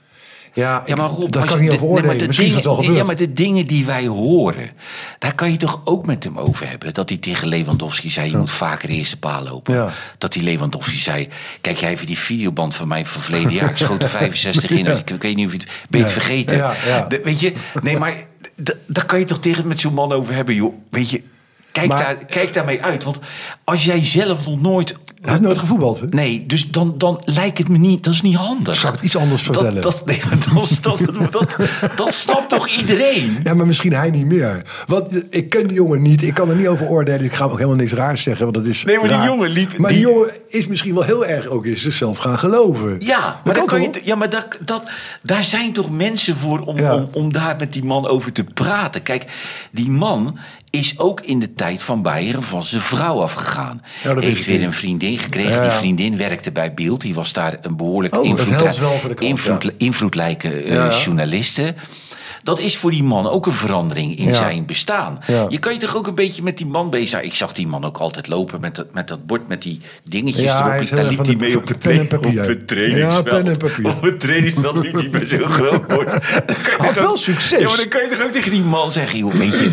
[0.54, 2.28] Ja, ik- Rob, daar als kan je niet over maar oordelen.
[2.28, 2.98] Misschien is dat wel gebeurd.
[2.98, 4.70] Ja, maar de dingen die wij horen,
[5.20, 6.94] daar kan je toch ook met hem over hebben.
[6.94, 9.74] Dat hij tegen Lewandowski zei, je moet vaker de eerste paal lopen.
[9.74, 9.90] Ja.
[10.18, 11.28] Dat die Lewandowski zei,
[11.62, 13.70] kijk jij even die videoband van mij van verleden jaar.
[13.70, 14.86] Ik schoot er 65 in.
[14.86, 16.08] Ik, ik weet niet of je het weet Ja.
[16.08, 16.58] vergeten.
[16.58, 17.06] Ja, ja.
[17.08, 18.14] De- weet je, nee, maar
[18.88, 20.74] daar kan je toch tegen met zo'n man over hebben, joh.
[20.90, 21.24] Weet je,
[21.72, 23.04] kijk, Maar- daar, kijk daarmee uit.
[23.04, 23.20] Want
[23.64, 24.96] als jij zelf nog nooit...
[25.22, 26.06] Hij nooit gevoetbald, hè?
[26.10, 28.76] Nee, dus dan, dan lijkt het me niet, dat is niet handig.
[28.76, 29.82] Zal ik het iets anders vertellen?
[29.82, 30.22] Dat, dat, nee,
[30.54, 31.58] dat, dat, dat,
[31.96, 33.40] dat snapt toch iedereen?
[33.44, 34.62] Ja, maar misschien hij niet meer.
[34.88, 36.22] Want ik ken die jongen niet.
[36.22, 37.24] Ik kan er niet over oordelen.
[37.26, 38.44] Ik ga ook helemaal niks raars zeggen.
[38.44, 41.04] Want dat is Nee, maar die jongen liep- Maar die- die jongen is misschien wel
[41.04, 42.96] heel erg ook in zichzelf gaan geloven.
[43.00, 44.84] Ja, maar, dat kan je, ja, maar dat, dat,
[45.22, 46.96] daar zijn toch mensen voor om, Ja.
[46.96, 49.04] om, om daar met die man over te praten.
[49.04, 49.26] Kijk,
[49.72, 50.38] die man
[50.72, 53.82] is ook in de tijd van Bayern van zijn vrouw afgegaan.
[54.04, 55.52] Ja, Heeft weer een vriendin gekregen.
[55.52, 57.02] Ja, Die vriendin werkte bij Beeld.
[57.02, 58.28] Die was daar een behoorlijk Oh, de
[59.26, 59.70] invloed, ja.
[59.78, 61.74] invloedrijke eh, journaliste.
[62.44, 65.20] Dat is voor die man ook een verandering in zijn bestaan.
[65.50, 67.24] Je kan je toch ook een beetje met die man bezig zijn.
[67.26, 70.44] Ik zag die man ook altijd lopen met dat, met dat bord met die dingetjes
[70.44, 70.90] Ja, erop.
[70.90, 72.40] Daar liep hij de- mee op het, pen en papier.
[72.42, 73.26] op het trainingsveld.
[73.26, 73.88] Ja, pen en papier.
[73.88, 76.14] Op het trainingsveld liep hij bij zo'n groot bord.
[76.78, 77.60] Had wel succes.
[77.60, 79.20] Ja, maar dan kan je toch ook tegen die man zeggen...
[79.20, 79.72] Joh, weet je,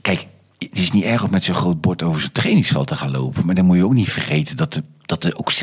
[0.00, 0.26] kijk,
[0.58, 3.46] het is niet erg om met zo'n groot bord over zo'n trainingsveld te gaan lopen.
[3.46, 5.56] Maar dan moet je ook niet vergeten dat, de, dat er ook 60%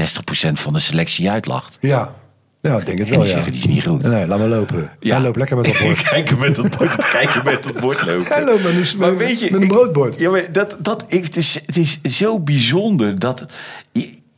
[0.54, 1.78] van de selectie uitlacht.
[1.82, 2.16] Ja.
[2.62, 3.34] Ja, ik denk het wel, die ja.
[3.34, 4.02] zeggen, die is niet goed.
[4.02, 4.92] Nee, laat maar lopen.
[5.00, 6.04] Hij loopt lekker met dat bord.
[6.04, 8.26] Kijken met dat bord, kijken met dat bord lopen.
[8.28, 10.20] Hij loopt met een- maar met- weet je, met een ik- broodbord.
[10.20, 13.46] Ja, maar dat, dat, ik, het, is, het is zo bijzonder dat...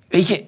[0.09, 0.43] Weet je,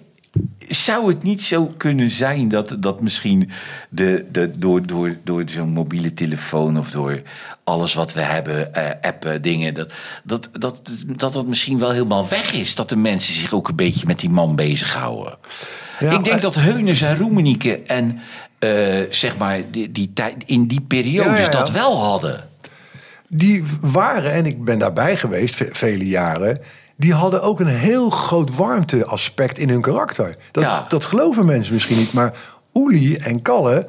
[0.69, 3.49] zou het niet zo kunnen zijn dat, dat misschien
[3.89, 7.21] de, de, door, door, door zo'n mobiele telefoon of door
[7.63, 9.93] alles wat we hebben, eh, appen, dingen, dat
[10.23, 12.75] dat, dat, dat dat misschien wel helemaal weg is?
[12.75, 15.37] Dat de mensen zich ook een beetje met die man bezighouden.
[15.99, 18.19] Ja, ik denk eh, dat Heuners en Roemenieke en
[18.59, 21.49] eh, zeg maar die, die tijd, in die periodes Ja, ja, ja.
[21.49, 22.47] dat wel hadden.
[23.27, 26.59] Die waren, en ik ben daarbij geweest ve- vele jaren...
[26.99, 30.35] die hadden ook een heel groot warmteaspect in hun karakter.
[30.51, 30.85] Dat, Ja.
[30.89, 32.13] dat geloven mensen misschien niet.
[32.13, 32.33] Maar
[32.73, 33.87] Oeli en Kalle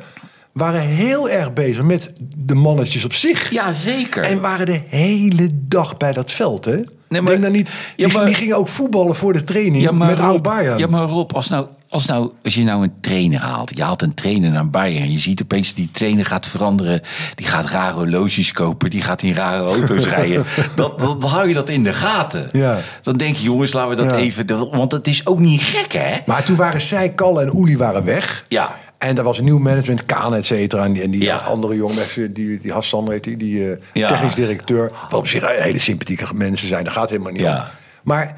[0.52, 3.50] waren heel erg bezig met de mannetjes op zich.
[3.50, 4.22] Ja, zeker.
[4.22, 6.76] En waren de hele dag bij dat veld, hè?
[7.08, 10.18] maar- Denk dan niet, Ja, die, maar- die gingen ook voetballen voor de training met
[10.18, 10.78] Rob, oud Bayern.
[10.78, 13.76] Ja, maar Rob, als, nou, als, nou, als je nou een trainer haalt.
[13.76, 15.03] Je haalt een trainer naar Bayern.
[15.03, 17.01] En je ziet opeens dat die trainer gaat veranderen.
[17.34, 18.91] Die gaat rare horloges kopen.
[18.91, 20.45] Die gaat in rare auto's rijden.
[20.76, 22.49] Dan, dan hou je dat in de gaten.
[22.53, 22.78] Ja.
[23.03, 24.16] Dan denk je, jongens, laten we dat Ja.
[24.16, 24.70] even...
[24.76, 26.16] Want het is ook niet gek, hè?
[26.26, 28.45] Maar toen waren zij, Kalle en Oeli waren weg.
[28.49, 28.70] Ja.
[28.99, 30.84] En er was een nieuw management, Kaan, et cetera.
[30.84, 31.36] En die, en die Ja.
[31.36, 34.09] andere jongen, die, die Hassan heet die, die eh, Ja.
[34.09, 34.91] technisch directeur.
[35.11, 37.57] Wat op zich hele sympathieke mensen zijn, daar gaat helemaal niet Ja.
[37.59, 37.64] om.
[38.05, 38.34] Maar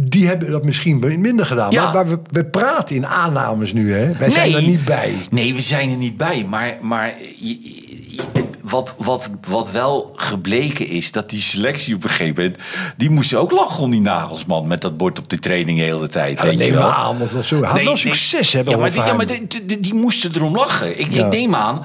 [0.00, 1.70] die hebben dat misschien minder gedaan.
[1.70, 1.84] Ja.
[1.84, 4.12] Maar, maar we, we praten in aannames nu, hè?
[4.12, 5.14] Wij zijn er niet bij.
[5.30, 6.46] Nee, we zijn er niet bij.
[6.48, 12.04] Maar, maar je- je- het- wat, wat, wat wel gebleken is, dat die selectie op
[12.04, 12.58] een gegeven moment...
[12.96, 16.08] die moesten ook lachen om die nagelsman met dat bord op de training de hele
[16.08, 16.40] tijd.
[16.40, 16.92] Ja, dat wel.
[16.92, 18.72] aan, want dat zo, hij had wel succes hebben.
[18.74, 20.98] Ja, maar, die, ja, maar die, die, die moesten erom lachen.
[21.00, 21.24] Ik, Ja.
[21.26, 21.84] ik neem aan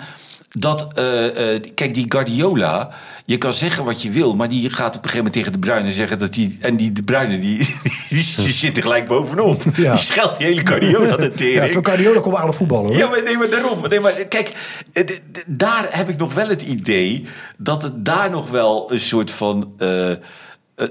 [0.60, 0.88] dat...
[0.94, 2.90] eh, eh, kijk, die Guardiola...
[3.26, 5.60] Je kan zeggen wat je wil, maar die gaat op een gegeven moment tegen de
[5.60, 6.58] Bruine zeggen dat die.
[6.62, 7.58] En die de Bruine die,
[8.10, 8.24] die,
[8.54, 9.62] zit er gelijk bovenop.
[9.76, 9.94] Ja.
[9.94, 11.66] Die scheldt die hele Guardiola de tering.
[11.66, 12.96] Ja, toen Guardiola kon aardig voetballen, hoor.
[12.96, 13.88] Ja, maar, nee, maar daarom.
[13.90, 14.54] Nee, maar kijk,
[14.94, 15.08] eh,
[15.48, 17.26] daar heb ik nog wel het idee
[17.58, 19.74] dat het daar nog wel een soort van.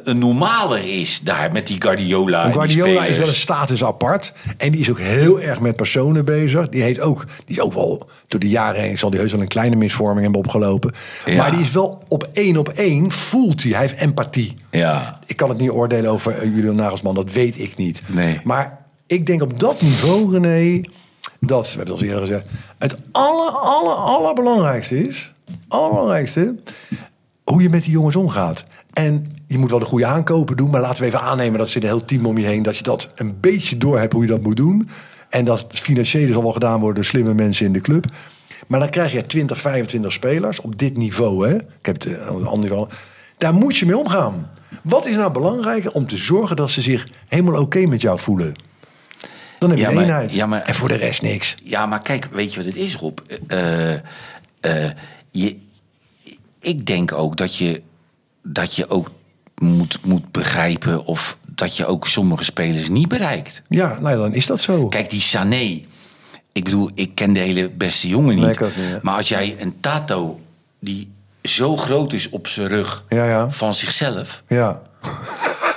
[0.04, 2.44] Een normaler is daar met die Guardiola.
[2.44, 4.32] en Guardiola is wel een status apart.
[4.56, 6.68] En die is ook heel erg met personen bezig.
[6.68, 8.98] Die, heet ook, die is ook wel door de jaren heen...
[8.98, 10.92] zal die heus wel een kleine misvorming hebben opgelopen.
[11.24, 11.36] Ja.
[11.36, 13.72] Maar die is wel op één op één, voelt hij.
[13.72, 14.54] Hij heeft empathie.
[14.70, 15.18] Ja.
[15.26, 17.14] Ik kan het niet oordelen over eh, Julian Nagelsman.
[17.14, 18.02] Dat weet ik niet.
[18.06, 18.40] Nee.
[18.44, 20.80] Maar ik denk op dat niveau, René...
[21.40, 22.46] dat, we hebben het al eerder gezegd...
[22.78, 25.32] het aller, aller, allerbelangrijkste is...
[25.68, 26.54] allerbelangrijkste...
[27.52, 28.64] hoe je met die jongens omgaat.
[28.92, 30.70] En je moet wel de goede aankopen doen...
[30.70, 32.62] maar laten we even aannemen dat ze een heel team om je heen...
[32.62, 34.88] dat je dat een beetje door hebt hoe je dat moet doen.
[35.30, 36.94] En dat het financiële zal wel gedaan worden...
[36.94, 38.04] door slimme mensen in de club.
[38.66, 41.48] Maar dan krijg je 20, 25 spelers op dit niveau.
[41.48, 41.54] Hè?
[41.54, 42.88] Ik heb het eh, ander niveau.
[43.38, 44.50] Daar moet je mee omgaan.
[44.82, 48.54] Wat is nou belangrijker om te zorgen dat ze zich helemaal oké met jou voelen?
[49.58, 50.32] Dan heb je Ja, een maar- eenheid.
[50.32, 51.54] ja, maar- en voor de rest niks.
[51.62, 53.18] Ja, maar kijk, weet je wat het is, Rob?
[53.46, 54.90] Eh, eh,
[55.30, 55.56] je,
[56.62, 57.82] ik denk ook dat je,
[58.42, 59.10] dat je ook
[59.54, 63.62] moet, moet begrijpen of dat je ook sommige spelers niet bereikt.
[63.68, 64.88] Ja, nou dan is dat zo.
[64.88, 65.80] Kijk, die Sané.
[66.52, 68.58] Ik bedoel, ik ken de hele beste jongen niet.
[68.60, 68.98] Nee, niet, ja.
[69.02, 70.40] Maar als jij een Tato
[70.80, 71.10] die
[71.42, 73.50] zo groot is op zijn rug Ja, ja.
[73.50, 74.42] van zichzelf.
[74.48, 74.82] Ja.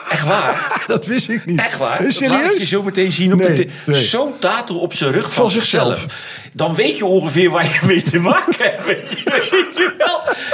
[0.10, 0.84] Echt waar?
[0.88, 1.60] dat wist ik niet.
[1.60, 2.06] Echt waar?
[2.06, 2.70] Is Dat laat je serieus?
[2.70, 3.70] zo meteen zien op Nee.
[3.88, 6.00] Zo'n tato op zijn rug van, Van zichzelf.
[6.00, 6.50] zichzelf.
[6.54, 9.24] Dan weet je ongeveer waar je mee te maken hebt.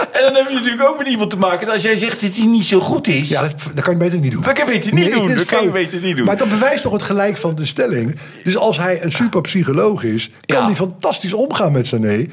[0.12, 1.66] En dan heb je natuurlijk ook met iemand te maken.
[1.66, 3.30] dat Als jij zegt dat hij niet zo goed is.
[3.30, 4.42] Ja, dat, dat kan je beter niet doen.
[4.42, 5.36] Dat kan je beter niet doen.
[5.36, 6.26] Dat kan je beter niet doen.
[6.26, 8.16] Maar dat bewijst toch het gelijk van de stelling.
[8.44, 10.66] Dus als hij een super psycholoog is, kan Ja.
[10.66, 12.26] hij fantastisch omgaan met Sané.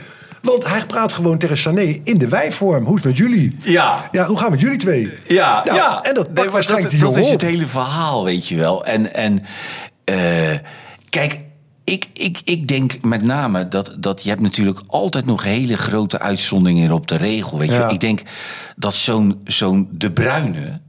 [0.42, 2.84] Want hij praat gewoon tegen Sané in de wijvorm.
[2.84, 3.56] Hoe is het met jullie?
[3.64, 4.08] Ja.
[4.12, 5.08] Ja, hoe gaat het met jullie twee?
[5.26, 6.02] Ja, Nou, ja.
[6.02, 8.84] En dat Nee, pakt maar waarschijnlijk dat, dat is het hele verhaal, weet je wel.
[8.84, 9.44] En, en
[10.04, 10.58] eh,
[11.08, 11.38] kijk,
[11.88, 16.18] ik, ik, ik denk met name dat, dat je hebt natuurlijk altijd nog hele grote
[16.18, 17.58] uitzonderingen op de regel.
[17.58, 17.74] Weet je.
[17.74, 17.88] Ja.
[17.88, 18.22] Ik denk
[18.76, 20.80] dat zo'n zo'n De Bruyne,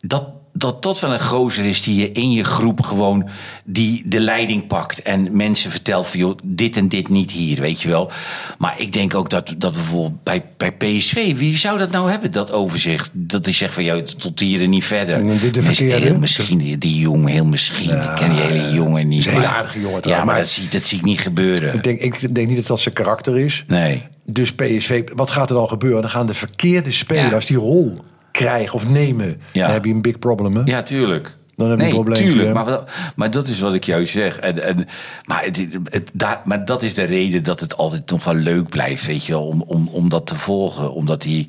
[0.00, 0.24] dat,
[0.56, 3.28] dat dat wel een gozer is die je in je groep gewoon
[3.64, 7.80] die de leiding pakt en mensen vertelt van joh, dit en dit niet hier, weet
[7.82, 8.10] je wel.
[8.58, 12.32] Maar ik denk ook dat, dat bijvoorbeeld bij, bij PSV, wie zou dat nou hebben,
[12.32, 13.10] dat overzicht?
[13.12, 15.16] Dat hij zegt van joh, tot hier en niet verder.
[15.16, 16.06] En dit de verkeerde?
[16.06, 17.90] heel misschien, die, die jongen, heel misschien.
[17.90, 19.18] ik ken die hele jongen niet.
[19.18, 21.74] is een hele aardige jongen Ja, maar maar- dat zie, dat zie ik niet gebeuren.
[21.74, 23.64] Ik denk, ik denk niet dat dat zijn karakter is.
[23.66, 24.02] Nee.
[24.26, 26.00] Dus PSV, wat gaat er dan gebeuren?
[26.02, 27.54] Dan gaan de verkeerde spelers Ja.
[27.54, 27.98] die rol
[28.34, 29.40] krijgen of nemen.
[29.52, 29.64] Ja.
[29.64, 30.56] Dan heb je een big problem.
[30.56, 30.62] Hè?
[30.64, 31.36] Ja, tuurlijk.
[31.56, 32.54] Dan heb je nee, een probleem, tuurlijk.
[32.54, 34.38] Maar, maar dat is wat ik juist zeg.
[34.38, 34.88] En, en,
[35.24, 35.56] maar, het,
[35.90, 39.24] het, daar, maar dat is de reden dat het altijd nog wel leuk blijft, weet
[39.24, 40.92] je om, om, om dat te volgen.
[40.92, 41.48] Omdat die,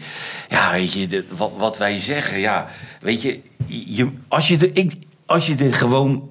[0.49, 2.67] ja, weet je, de- wat, wat wij zeggen, ja,
[2.99, 3.39] weet je,
[3.85, 4.93] je als, je er, ik,
[5.25, 6.29] als je er gewoon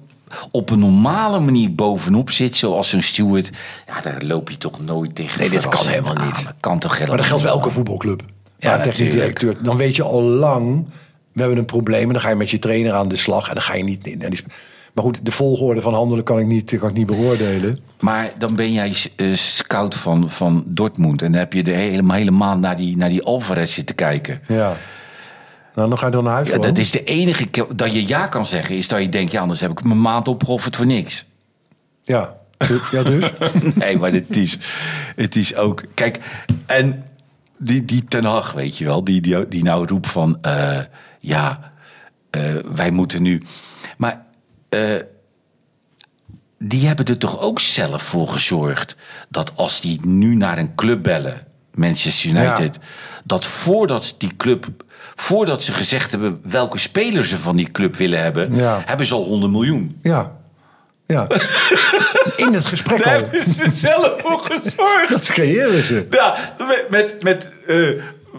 [0.51, 3.49] op een normale manier bovenop zit, zoals een steward,
[3.87, 5.39] ja, daar loop je toch nooit tegen.
[5.39, 6.43] Nee, dit kan helemaal niet.
[6.43, 7.61] Dat kan toch helemaal Maar dat geldt voor niet.
[7.63, 8.21] elke voetbalclub.
[8.59, 9.63] Ja, technisch directeur.
[9.63, 10.85] Dan weet je al lang,
[11.31, 12.07] we hebben een probleem.
[12.07, 13.47] En dan ga je met je trainer aan de slag.
[13.47, 14.17] En dan ga je niet...
[14.31, 14.53] sp-
[14.93, 17.77] Maar goed, de volgorde van handelen kan ik niet, kan ik niet beoordelen.
[17.99, 21.21] Maar dan ben jij eh, scout van, van Dortmund.
[21.21, 24.41] En dan heb je de hele, hele maand naar die, naar die Alvarez zitten kijken.
[24.47, 24.75] Ja.
[25.75, 26.47] Nou, dan ga je dan naar huis.
[26.47, 28.75] Ja, dat is de enige keer dat je ja kan zeggen.
[28.75, 31.25] Is dat je denkt, ja, anders heb ik mijn maand opgeofferd voor niks.
[32.03, 32.35] Ja.
[32.91, 33.31] Ja, dus?
[33.75, 34.57] Nee, maar het is,
[35.15, 35.83] het is ook...
[35.93, 36.19] Kijk,
[36.65, 37.03] en
[37.57, 39.03] die, die Ten Hag, weet je wel...
[39.03, 40.37] die, die, die nou roept van...
[40.41, 40.79] eh,
[41.19, 41.71] ja,
[42.29, 42.41] eh,
[42.75, 43.41] wij moeten nu...
[43.97, 44.25] Maar
[44.69, 44.81] eh,
[46.59, 48.95] die hebben er toch ook zelf voor gezorgd...
[49.29, 51.47] dat als die nu naar een club bellen...
[51.73, 52.79] Manchester United...
[53.23, 54.67] dat voordat die club...
[55.15, 56.39] voordat ze gezegd hebben...
[56.43, 58.55] welke speler ze van die club willen hebben...
[58.55, 58.81] Ja.
[58.85, 59.99] hebben ze al 100 miljoen.
[60.01, 60.35] Ja.
[61.07, 61.27] Ja.
[62.45, 63.19] In het gesprek Daar al.
[63.21, 65.09] hebben ze zelf voor gezorgd.
[65.09, 66.07] Dat creëren ze.
[66.09, 67.77] Ja, met, met, met eh,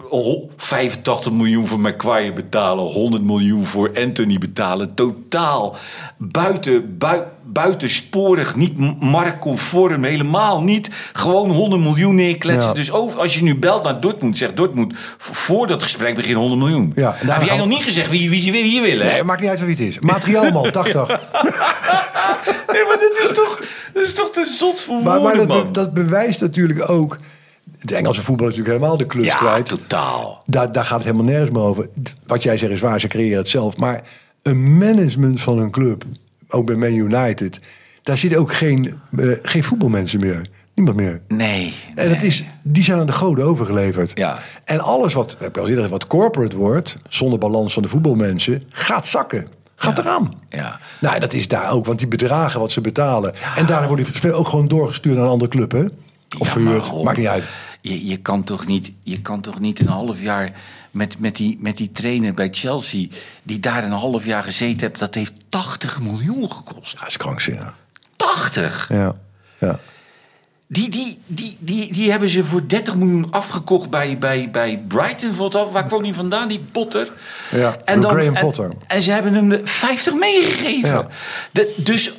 [0.09, 4.93] oh, 85 miljoen voor McQuire betalen, 100 miljoen voor Anthony betalen.
[4.93, 5.75] Totaal
[6.17, 10.89] buiten, bui, buitensporig, niet marktconform, helemaal niet.
[11.13, 12.69] Gewoon 100 miljoen neerkletsen.
[12.69, 12.73] Ja.
[12.75, 16.59] Dus over, als je nu belt naar Dortmund, zegt Dortmund, voor dat gesprek begin 100
[16.61, 16.91] miljoen.
[16.95, 19.05] Ja, Heb jij nog niet gezegd wie, wie ze weer hier willen?
[19.05, 19.11] hè?
[19.13, 19.99] Nee, maakt niet uit wie het is.
[19.99, 21.07] Materiaalman, 80.
[22.77, 23.59] Nee, maar dit is toch,
[23.93, 25.65] dit is toch te zot voor Maar, maar woorden, dat, man.
[25.65, 27.17] be- dat bewijst natuurlijk ook...
[27.81, 29.65] De Engelse voetbal is natuurlijk helemaal de klus ja, kwijt.
[29.65, 30.43] totaal.
[30.45, 31.87] Daar, daar gaat het helemaal nergens meer over.
[32.25, 33.77] Wat jij zegt is waar, ze creëren het zelf.
[33.77, 34.01] Maar
[34.41, 36.03] een management van een club,
[36.47, 37.59] ook bij Man United...
[38.03, 40.49] daar zitten ook geen, eh, geen voetbalmensen meer.
[40.73, 41.21] Niemand meer.
[41.27, 41.73] Nee.
[41.95, 42.27] En dat nee.
[42.27, 44.11] is, die zijn aan de goden overgeleverd.
[44.15, 44.39] Ja.
[44.63, 46.97] En alles wat, heb ik al eerder, gezegd, wat corporate wordt...
[47.09, 49.47] zonder balans van de voetbalmensen, gaat zakken.
[49.79, 50.03] Gaat Ja.
[50.03, 50.33] eraan.
[50.49, 50.79] Ja.
[51.01, 53.33] Nou, dat is daar ook, want die bedragen wat ze betalen.
[53.55, 55.83] En daarna worden die spelers ook gewoon doorgestuurd naar een andere club, hè?
[56.37, 57.43] Of Ja, verhuurd, maakt niet uit.
[57.81, 60.51] Je, je, kan toch niet, je kan toch niet een half jaar
[60.91, 63.07] met, met, die, met die trainer bij Chelsea...
[63.43, 64.99] die daar een half jaar gezeten heeft...
[64.99, 66.99] dat heeft 80 miljoen gekost.
[66.99, 67.75] Dat is krankzinnig.
[68.15, 68.85] 80!
[68.89, 69.15] Ja,
[69.59, 69.79] ja.
[70.69, 75.71] Die, die, die, die, die hebben ze voor 30 miljoen afgekocht bij, bij, bij Brighton.
[75.71, 77.13] Waar kwam die vandaan, die Potter?
[77.51, 78.69] Ja, Graham en, Potter.
[78.87, 80.89] En ze hebben hem de 50 meegegeven.
[80.89, 81.07] Ja.
[81.51, 82.11] De, dus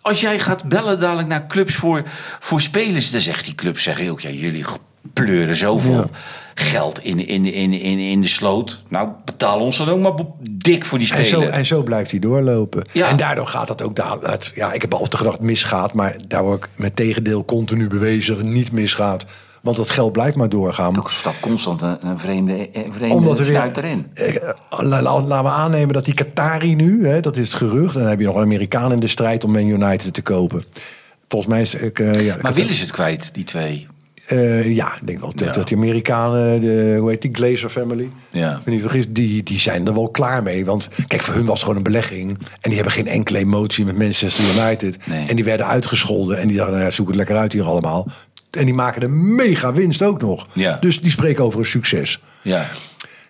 [0.00, 2.02] als jij gaat bellen dadelijk naar clubs voor,
[2.40, 3.10] voor spelers...
[3.10, 4.64] dan zegt die club, zeggen ook, ja, jullie
[5.12, 6.06] pleuren zoveel Ja.
[6.54, 8.82] geld in, in, in, in, in de sloot.
[8.88, 11.46] Nou, betaal ons dan ook maar dik voor die En speler.
[11.50, 12.84] zo, en zo blijft hij doorlopen.
[12.92, 13.08] Ja.
[13.08, 13.96] En daardoor gaat dat ook...
[14.54, 15.92] ja, ik heb altijd gedacht het misgaat.
[15.92, 19.24] Maar daar wordt met tegendeel continu bewezen dat het niet misgaat.
[19.62, 20.96] Want dat geld blijft maar doorgaan.
[20.96, 24.06] Er staat constant een, een vreemde, een vreemde Omdat er weer, erin.
[24.14, 24.34] Eh,
[24.70, 27.94] la- la- laten we aannemen dat die Qatari nu, hè, dat is het gerucht.
[27.94, 30.62] En dan heb je nog een Amerikaan in de strijd om Man United te kopen.
[31.28, 33.86] Volgens mij is ik, eh, ja, Maar willen ze het kwijt, die twee?
[34.26, 35.52] Eh, ja, ik denk wel dat, Ja.
[35.54, 38.62] dat die Amerikanen, de, hoe heet die, Glazer family, Ja.
[38.64, 40.64] niet of het is, die, die zijn er wel klaar mee.
[40.64, 42.38] Want kijk, voor hun was het gewoon een belegging.
[42.38, 45.06] En die hebben geen enkele emotie met Manchester United.
[45.06, 45.28] Nee.
[45.28, 46.38] En die werden uitgescholden.
[46.38, 48.06] En die dachten, nou ja, zoek het lekker uit hier allemaal.
[48.50, 50.46] En die maken een mega winst ook nog.
[50.52, 50.76] Ja.
[50.80, 52.20] Dus die spreken over een succes.
[52.42, 52.66] Ja.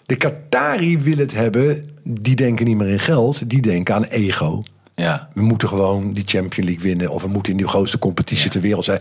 [0.07, 4.63] De Qatari wil het hebben die denken niet meer in geld, die denken aan ego.
[4.95, 5.29] Ja.
[5.35, 7.11] We moeten gewoon die Champions League winnen.
[7.11, 9.01] Of we moeten in de grootste competitie ter wereld zijn.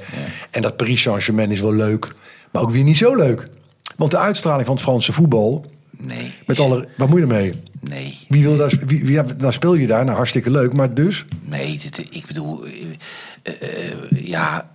[0.52, 2.12] En dat Paris Saint-Germain is wel leuk.
[2.52, 3.50] Maar ook weer niet zo leuk.
[3.96, 5.66] Want de uitstraling van het Franse voetbal...
[5.98, 6.32] Nee.
[6.46, 7.54] Met alle, wat moet je ermee?
[7.80, 8.18] Nee.
[8.28, 10.04] Wie wil daar, wie, wie, dan speel je daar.
[10.06, 10.74] Nou, hartstikke leuk.
[10.74, 11.26] Maar dus...
[11.46, 14.70] Nee, dit, ik bedoel, eh, eh, ja,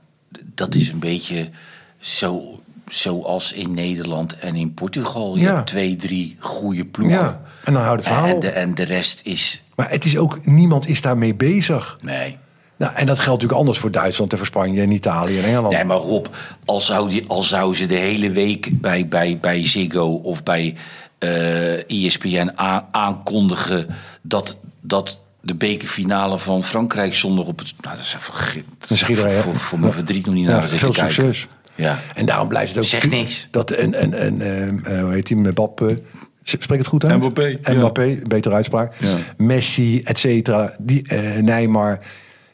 [0.55, 1.51] dat is een beetje
[1.99, 5.37] zo, zoals in Nederland en in Portugal.
[5.37, 5.55] Je Ja.
[5.55, 7.17] hebt twee, drie goede ploegen.
[7.19, 10.16] Ja, en dan houdt het verhaal en, de, en de rest is, Maar het is
[10.18, 10.47] ook...
[10.47, 11.99] Niemand is daarmee bezig.
[12.03, 12.37] nee.
[12.79, 15.74] Nou, en dat geldt natuurlijk anders voor Duitsland en voor Spanje en Italië en Engeland.
[15.74, 16.27] Nee, maar Rob,
[16.64, 20.74] al zou, die, al zou ze de hele week bij, bij, bij Ziggo of bij
[21.18, 22.51] eh ESPN
[22.91, 23.87] aankondigen
[24.22, 27.74] dat, dat de bekerfinale van Frankrijk zondag op het.
[27.81, 28.64] Nou, dat is even.
[28.79, 31.12] Dat is iedereen, voor, voor, mijn verdriet nog niet Ja, naar te veel kijken.
[31.12, 31.47] succes.
[31.74, 31.99] Ja.
[32.14, 32.85] En daarom blijft het ook...
[32.85, 33.49] Zeg niks.
[33.51, 36.01] Dat een, een, een, eh, eh, hoe heet die, Mbappé...
[36.47, 37.17] Spreek het goed uit?
[37.17, 37.73] Mbappé, ja.
[37.75, 38.95] Mbappé, betere uitspraak.
[38.99, 39.17] Ja.
[39.37, 40.77] Messi, et cetera.
[40.81, 41.99] Die, eh, Neymar.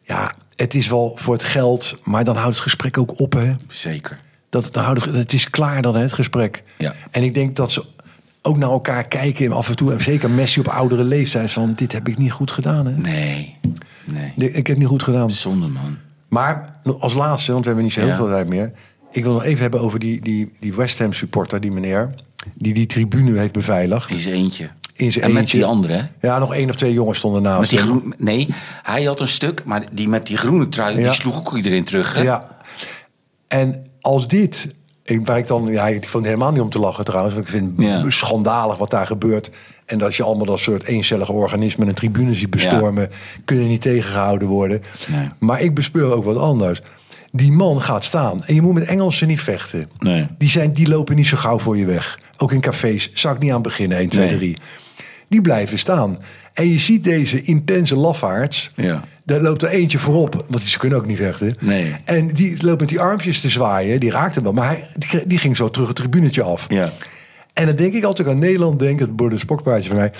[0.02, 3.54] Ja, het is wel voor het geld, maar dan houdt het gesprek ook op, hè?
[3.68, 4.18] Zeker.
[4.48, 6.62] Dat, dan houdt het, het is klaar dan, hè, het gesprek.
[6.78, 6.94] Ja.
[7.10, 7.84] En ik denk dat ze
[8.42, 11.72] ook naar elkaar kijken en af en toe, en zeker Messi op oudere leeftijd, van
[11.74, 12.92] dit heb ik niet goed gedaan, hè?
[12.96, 13.56] Nee.
[14.04, 14.32] Nee.
[14.36, 15.30] Nee, Ik heb het niet goed gedaan.
[15.30, 15.96] Zonde, man.
[16.28, 18.16] Maar als laatste, want we hebben niet zo heel Ja.
[18.16, 18.72] veel tijd meer.
[19.10, 22.14] Ik wil nog even hebben over die, die, die West Ham supporter, die meneer.
[22.54, 24.08] Die die tribune heeft beveiligd.
[24.08, 24.70] Die is eentje.
[24.94, 25.56] In zijn en met eentje.
[25.56, 26.06] die andere?
[26.20, 28.48] Ja, nog één of twee jongens stonden naast Met die groen, nee,
[28.82, 31.02] hij had een stuk, maar die met die groene trui, Ja.
[31.02, 32.14] die sloeg ook iedereen terug.
[32.14, 32.22] Hè?
[32.22, 32.48] Ja.
[33.48, 34.74] En als dit...
[35.04, 37.34] Ik, waar ik, dan, ja, ik vond het helemaal niet om te lachen trouwens.
[37.34, 38.10] Want ik vind het Ja.
[38.10, 39.50] schandalig wat daar gebeurt.
[39.86, 41.88] En dat je allemaal dat soort eencellige organismen...
[41.88, 43.10] een tribune ziet bestormen...
[43.44, 44.82] kunnen niet tegengehouden worden.
[45.08, 45.28] Nee.
[45.38, 46.80] Maar ik bespeur ook wat anders.
[47.30, 48.44] Die man gaat staan.
[48.44, 49.90] En je moet met Engelsen niet vechten.
[49.98, 50.26] Nee.
[50.38, 52.18] Die, zijn, die lopen niet zo gauw voor je weg.
[52.42, 53.10] Ook in cafés.
[53.14, 54.36] Zou ik niet aan beginnen, 1, 2, Nee.
[54.36, 54.56] 3.
[55.28, 56.18] Die blijven staan.
[56.52, 58.70] En je ziet deze intense lafaards.
[58.76, 59.04] Ja.
[59.24, 61.54] Daar loopt er eentje voorop, want die- ze kunnen ook niet vechten.
[61.60, 61.94] Nee.
[62.04, 64.00] En die loopt met die armpjes te zwaaien.
[64.00, 66.64] Die raakte hem wel, maar hij, die, die ging zo terug het tribunetje af.
[66.68, 66.92] Ja.
[67.52, 70.12] En dan denk ik altijd aan Nederland, denk het wordt een spokpaardje van mij.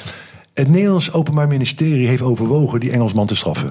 [0.55, 3.70] Het Nederlands Openbaar Ministerie heeft overwogen die Engelsman te straffen.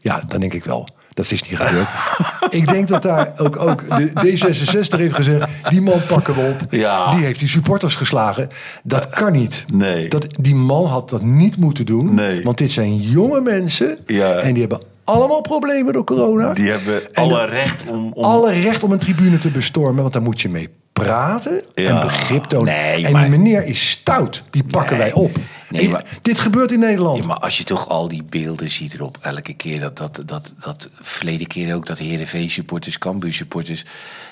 [0.00, 0.88] Ja, dan denk ik wel.
[1.18, 1.88] Dat is niet gebeurd.
[2.60, 5.48] ik denk dat daar ook, ook de D66 heeft gezegd...
[5.68, 6.72] die man pakken we op.
[6.72, 7.10] Ja.
[7.10, 8.48] Die heeft die supporters geslagen.
[8.82, 9.64] Dat kan niet.
[9.72, 10.08] Nee.
[10.08, 12.14] Dat, die man had dat niet moeten doen.
[12.14, 12.42] Nee.
[12.42, 13.98] Want dit zijn jonge mensen.
[14.06, 14.34] Ja.
[14.34, 16.52] En die hebben allemaal problemen door corona.
[16.52, 18.10] Die hebben En alle recht om...
[18.12, 20.00] om alle recht om een tribune te bestormen.
[20.02, 22.74] Want daar moet je mee praten en begrip tonen.
[22.74, 24.42] Nee, en maar- die meneer is stout.
[24.50, 25.10] Die pakken Nee.
[25.12, 25.38] wij op.
[25.70, 27.18] Nee, maar- Dit gebeurt in Nederland.
[27.18, 30.52] Ja, maar als je toch al die beelden ziet erop, elke keer dat, dat, dat,
[30.60, 33.84] dat verleden keer ook, dat Heerenveen supporters, Cambuur supporters,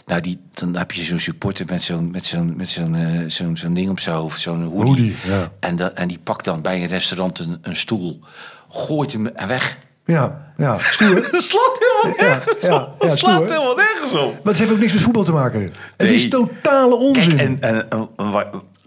[0.06, 3.56] nou die, dan heb je zo'n supporter met zo'n met zo'n met zo'n eh, zo'n
[3.56, 4.84] zo'n ding op zijn hoofd, zo'n hoodie.
[4.86, 5.52] Hoodie, ja.
[5.60, 8.20] en, dat, en die pakt dan bij een restaurant een, een stoel,
[8.68, 9.78] gooit hem en weg.
[10.04, 11.14] Ja, ja, stoer.
[11.32, 13.02] Dat slaat helemaal nergens ja, op.
[13.02, 14.32] ja, slaat helemaal nergens op.
[14.32, 15.72] Maar het heeft ook niks met voetbal te maken.
[15.96, 17.36] Het is totale onzin.
[17.36, 18.08] Kijk, en, en,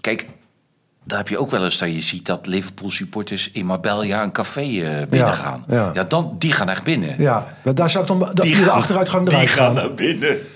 [0.01, 0.25] kijk,
[1.09, 4.31] daar heb je ook wel eens dat je ziet dat Liverpool supporters in Marbella een
[4.31, 5.63] café eh binnengaan.
[5.67, 5.91] ja.
[5.93, 7.15] ja, dan, die gaan echt binnen.
[7.17, 9.73] Ja, maar daar zou ik dan dat Die de achteruitgang die eruit gaan gaan.
[9.75, 10.37] naar binnen.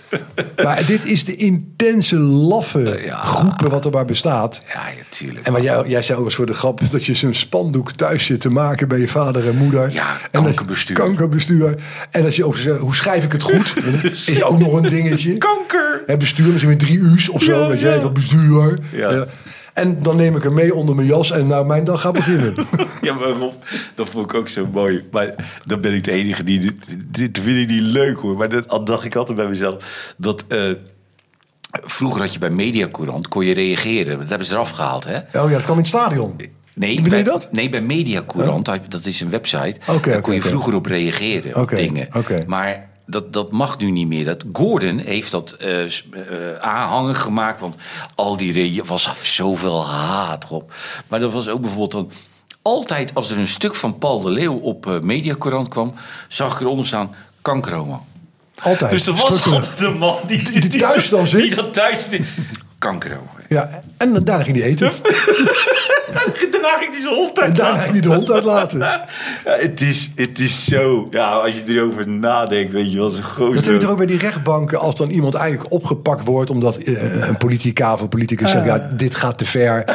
[0.63, 3.23] Maar dit is de intense, laffe Ja.
[3.23, 4.61] groepen wat er maar bestaat.
[4.73, 5.45] Ja, ja, tuurlijk.
[5.47, 8.25] En wat jij, jij zei ook eens voor de grap dat je zo'n spandoek thuis
[8.25, 9.91] zit te maken bij je vader en moeder.
[9.91, 10.95] Ja, En dat- kankerbestuur.
[10.95, 11.75] Kankerbestuur.
[12.11, 13.73] En als je ook zegt, hoe schrijf ik het goed?
[14.03, 15.37] Dat is ook nog een dingetje.
[15.37, 16.03] Kanker.
[16.05, 17.71] Hè, bestuur misschien met drie u's of zo.
[17.73, 17.93] Je, ja.
[17.95, 18.79] even bestuur.
[18.91, 19.25] Ja.
[19.73, 22.55] En dan neem ik hem mee onder mijn jas en nou mijn dag gaat beginnen.
[23.01, 23.53] Ja, maar Rob,
[23.95, 25.03] dat vond ik ook zo mooi.
[25.11, 26.71] Maar dan ben ik de enige die...
[27.07, 28.37] Dit, vind ik niet leuk hoor.
[28.37, 30.13] Maar dat dacht ik altijd bij mezelf.
[30.17, 30.43] Dat...
[30.47, 30.71] eh,
[31.83, 34.19] Vroeger had je bij Mediacourant, kon je reageren.
[34.19, 35.17] Dat hebben ze eraf gehaald, hè?
[35.17, 36.35] Oh ja, dat kwam in het stadion.
[36.75, 37.47] Nee, Bedoel bij, je dat?
[37.51, 39.75] Nee, bij Mediacourant, je- dat is een website.
[40.01, 42.07] Daar kon je vroeger op reageren, op Oké, dingen.
[42.17, 42.43] oké.
[42.47, 44.25] Maar dat, dat mag nu niet meer.
[44.25, 45.85] Dat, Gordon heeft dat eh,
[46.59, 47.75] aanhangen gemaakt, want
[48.15, 50.73] al die was zoveel haat op.
[51.07, 52.11] Maar dat was ook bijvoorbeeld dan...
[52.61, 55.93] Altijd als er een stuk van Paul de Leeuw op eh Mediacourant kwam...
[56.27, 58.05] zag ik eronder staan, kankerhomo.
[58.61, 58.91] Altijd.
[58.91, 61.41] Dus er was altijd een man die, Die thuis dan zit?
[61.41, 62.27] Die dat thuis zit.
[62.77, 63.29] Kankerhomo.
[63.53, 64.91] Ja, en daarna ging hij eten.
[66.51, 68.79] Daarna ging hij zijn hond En daarna ging hij de hond uitlaten.
[69.45, 71.07] Ja, het, is, het is zo.
[71.11, 73.55] Ja, als je erover nadenkt, weet je wel, zo'n groot.
[73.55, 76.77] Dat heb je toch ook bij die rechtbanken, als dan iemand eigenlijk opgepakt wordt omdat
[76.77, 79.85] eh, een politica of een politicus zegt: ja, dit gaat te ver,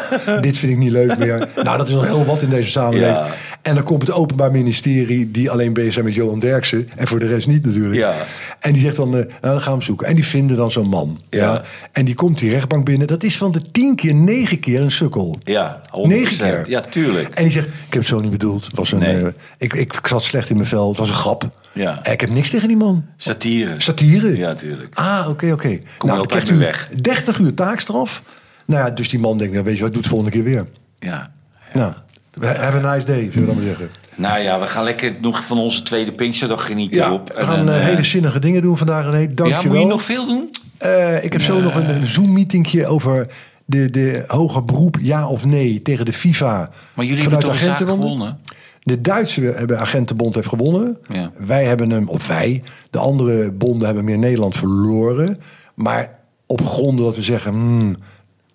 [0.41, 1.49] dit vind ik niet leuk meer.
[1.63, 3.17] Nou, dat is al heel wat in deze samenleving.
[3.17, 3.27] Ja.
[3.63, 6.89] En dan komt het Openbaar Ministerie, die alleen bezig zijn met Johan Derksen.
[6.97, 7.95] En voor de rest niet natuurlijk.
[7.95, 8.15] Ja.
[8.61, 10.07] En die zegt dan, eh, nou, dan gaan we hem zoeken.
[10.07, 11.21] En die vinden dan zo'n man.
[11.31, 11.53] Ja.
[11.53, 11.63] Ja.
[11.93, 13.07] En die komt die rechtbank binnen.
[13.07, 15.39] Dat is van de tien keer negen keer een sukkel.
[15.45, 16.07] Ja, 100%.
[16.07, 16.65] Negen keer.
[16.69, 17.35] Ja, tuurlijk.
[17.35, 18.67] En die zegt, ik heb het zo niet bedoeld.
[18.67, 19.23] Het was een, Nee.
[19.23, 19.29] eh,
[19.59, 20.89] ik, ik, zat slecht in mijn vel.
[20.89, 21.49] Het was een grap.
[21.73, 22.03] Ja.
[22.03, 23.05] En ik heb niks tegen die man.
[23.17, 23.75] Satire.
[23.79, 24.37] Satire?
[24.37, 24.95] Ja, tuurlijk.
[24.99, 25.69] Ah, oké, oké.
[25.69, 26.89] Nou, je altijd krijgt mee u weg.
[27.01, 28.23] 30 uur taakstraf.
[28.67, 30.45] Nou ja, dus die man denkt, nou, weet je wat, ik doe het volgende keer
[30.45, 30.67] weer.
[30.99, 31.31] Ja.
[31.73, 31.93] Nou,
[32.41, 33.89] have a nice day, zullen we dan maar zeggen.
[34.15, 37.33] Nou ja, we gaan lekker nog van onze tweede Pinksterdag genieten Ja, op.
[37.37, 39.05] we gaan eh, hele zinnige dingen doen vandaag.
[39.11, 39.35] René.
[39.35, 39.83] Dank ja, je moet wel.
[39.83, 40.51] je nog veel doen?
[40.79, 43.27] Eh, ik heb zo nog een, een Zoom-meetingje over
[43.65, 46.71] de, de hoger beroep ja of nee tegen de FIFA.
[46.95, 48.09] Maar jullie vanuit hebben toch zaak agentenbonden.
[48.11, 48.39] gewonnen?
[48.83, 50.97] De Duitse hebben agentenbond heeft gewonnen.
[51.09, 51.31] Ja.
[51.37, 55.39] Wij hebben hem, of wij, de andere bonden hebben meer Nederland verloren.
[55.75, 57.97] Maar op gronden dat we zeggen, hmm,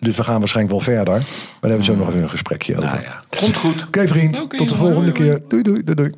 [0.04, 1.14] dus we gaan waarschijnlijk wel verder.
[1.14, 1.22] Maar
[1.60, 2.84] daar hebben we zo nog even een gesprekje over.
[2.84, 3.84] Nou ja, komt goed.
[3.86, 5.40] Oké vriend, tot de volgende keer.
[5.48, 6.12] Doei doei doei doei.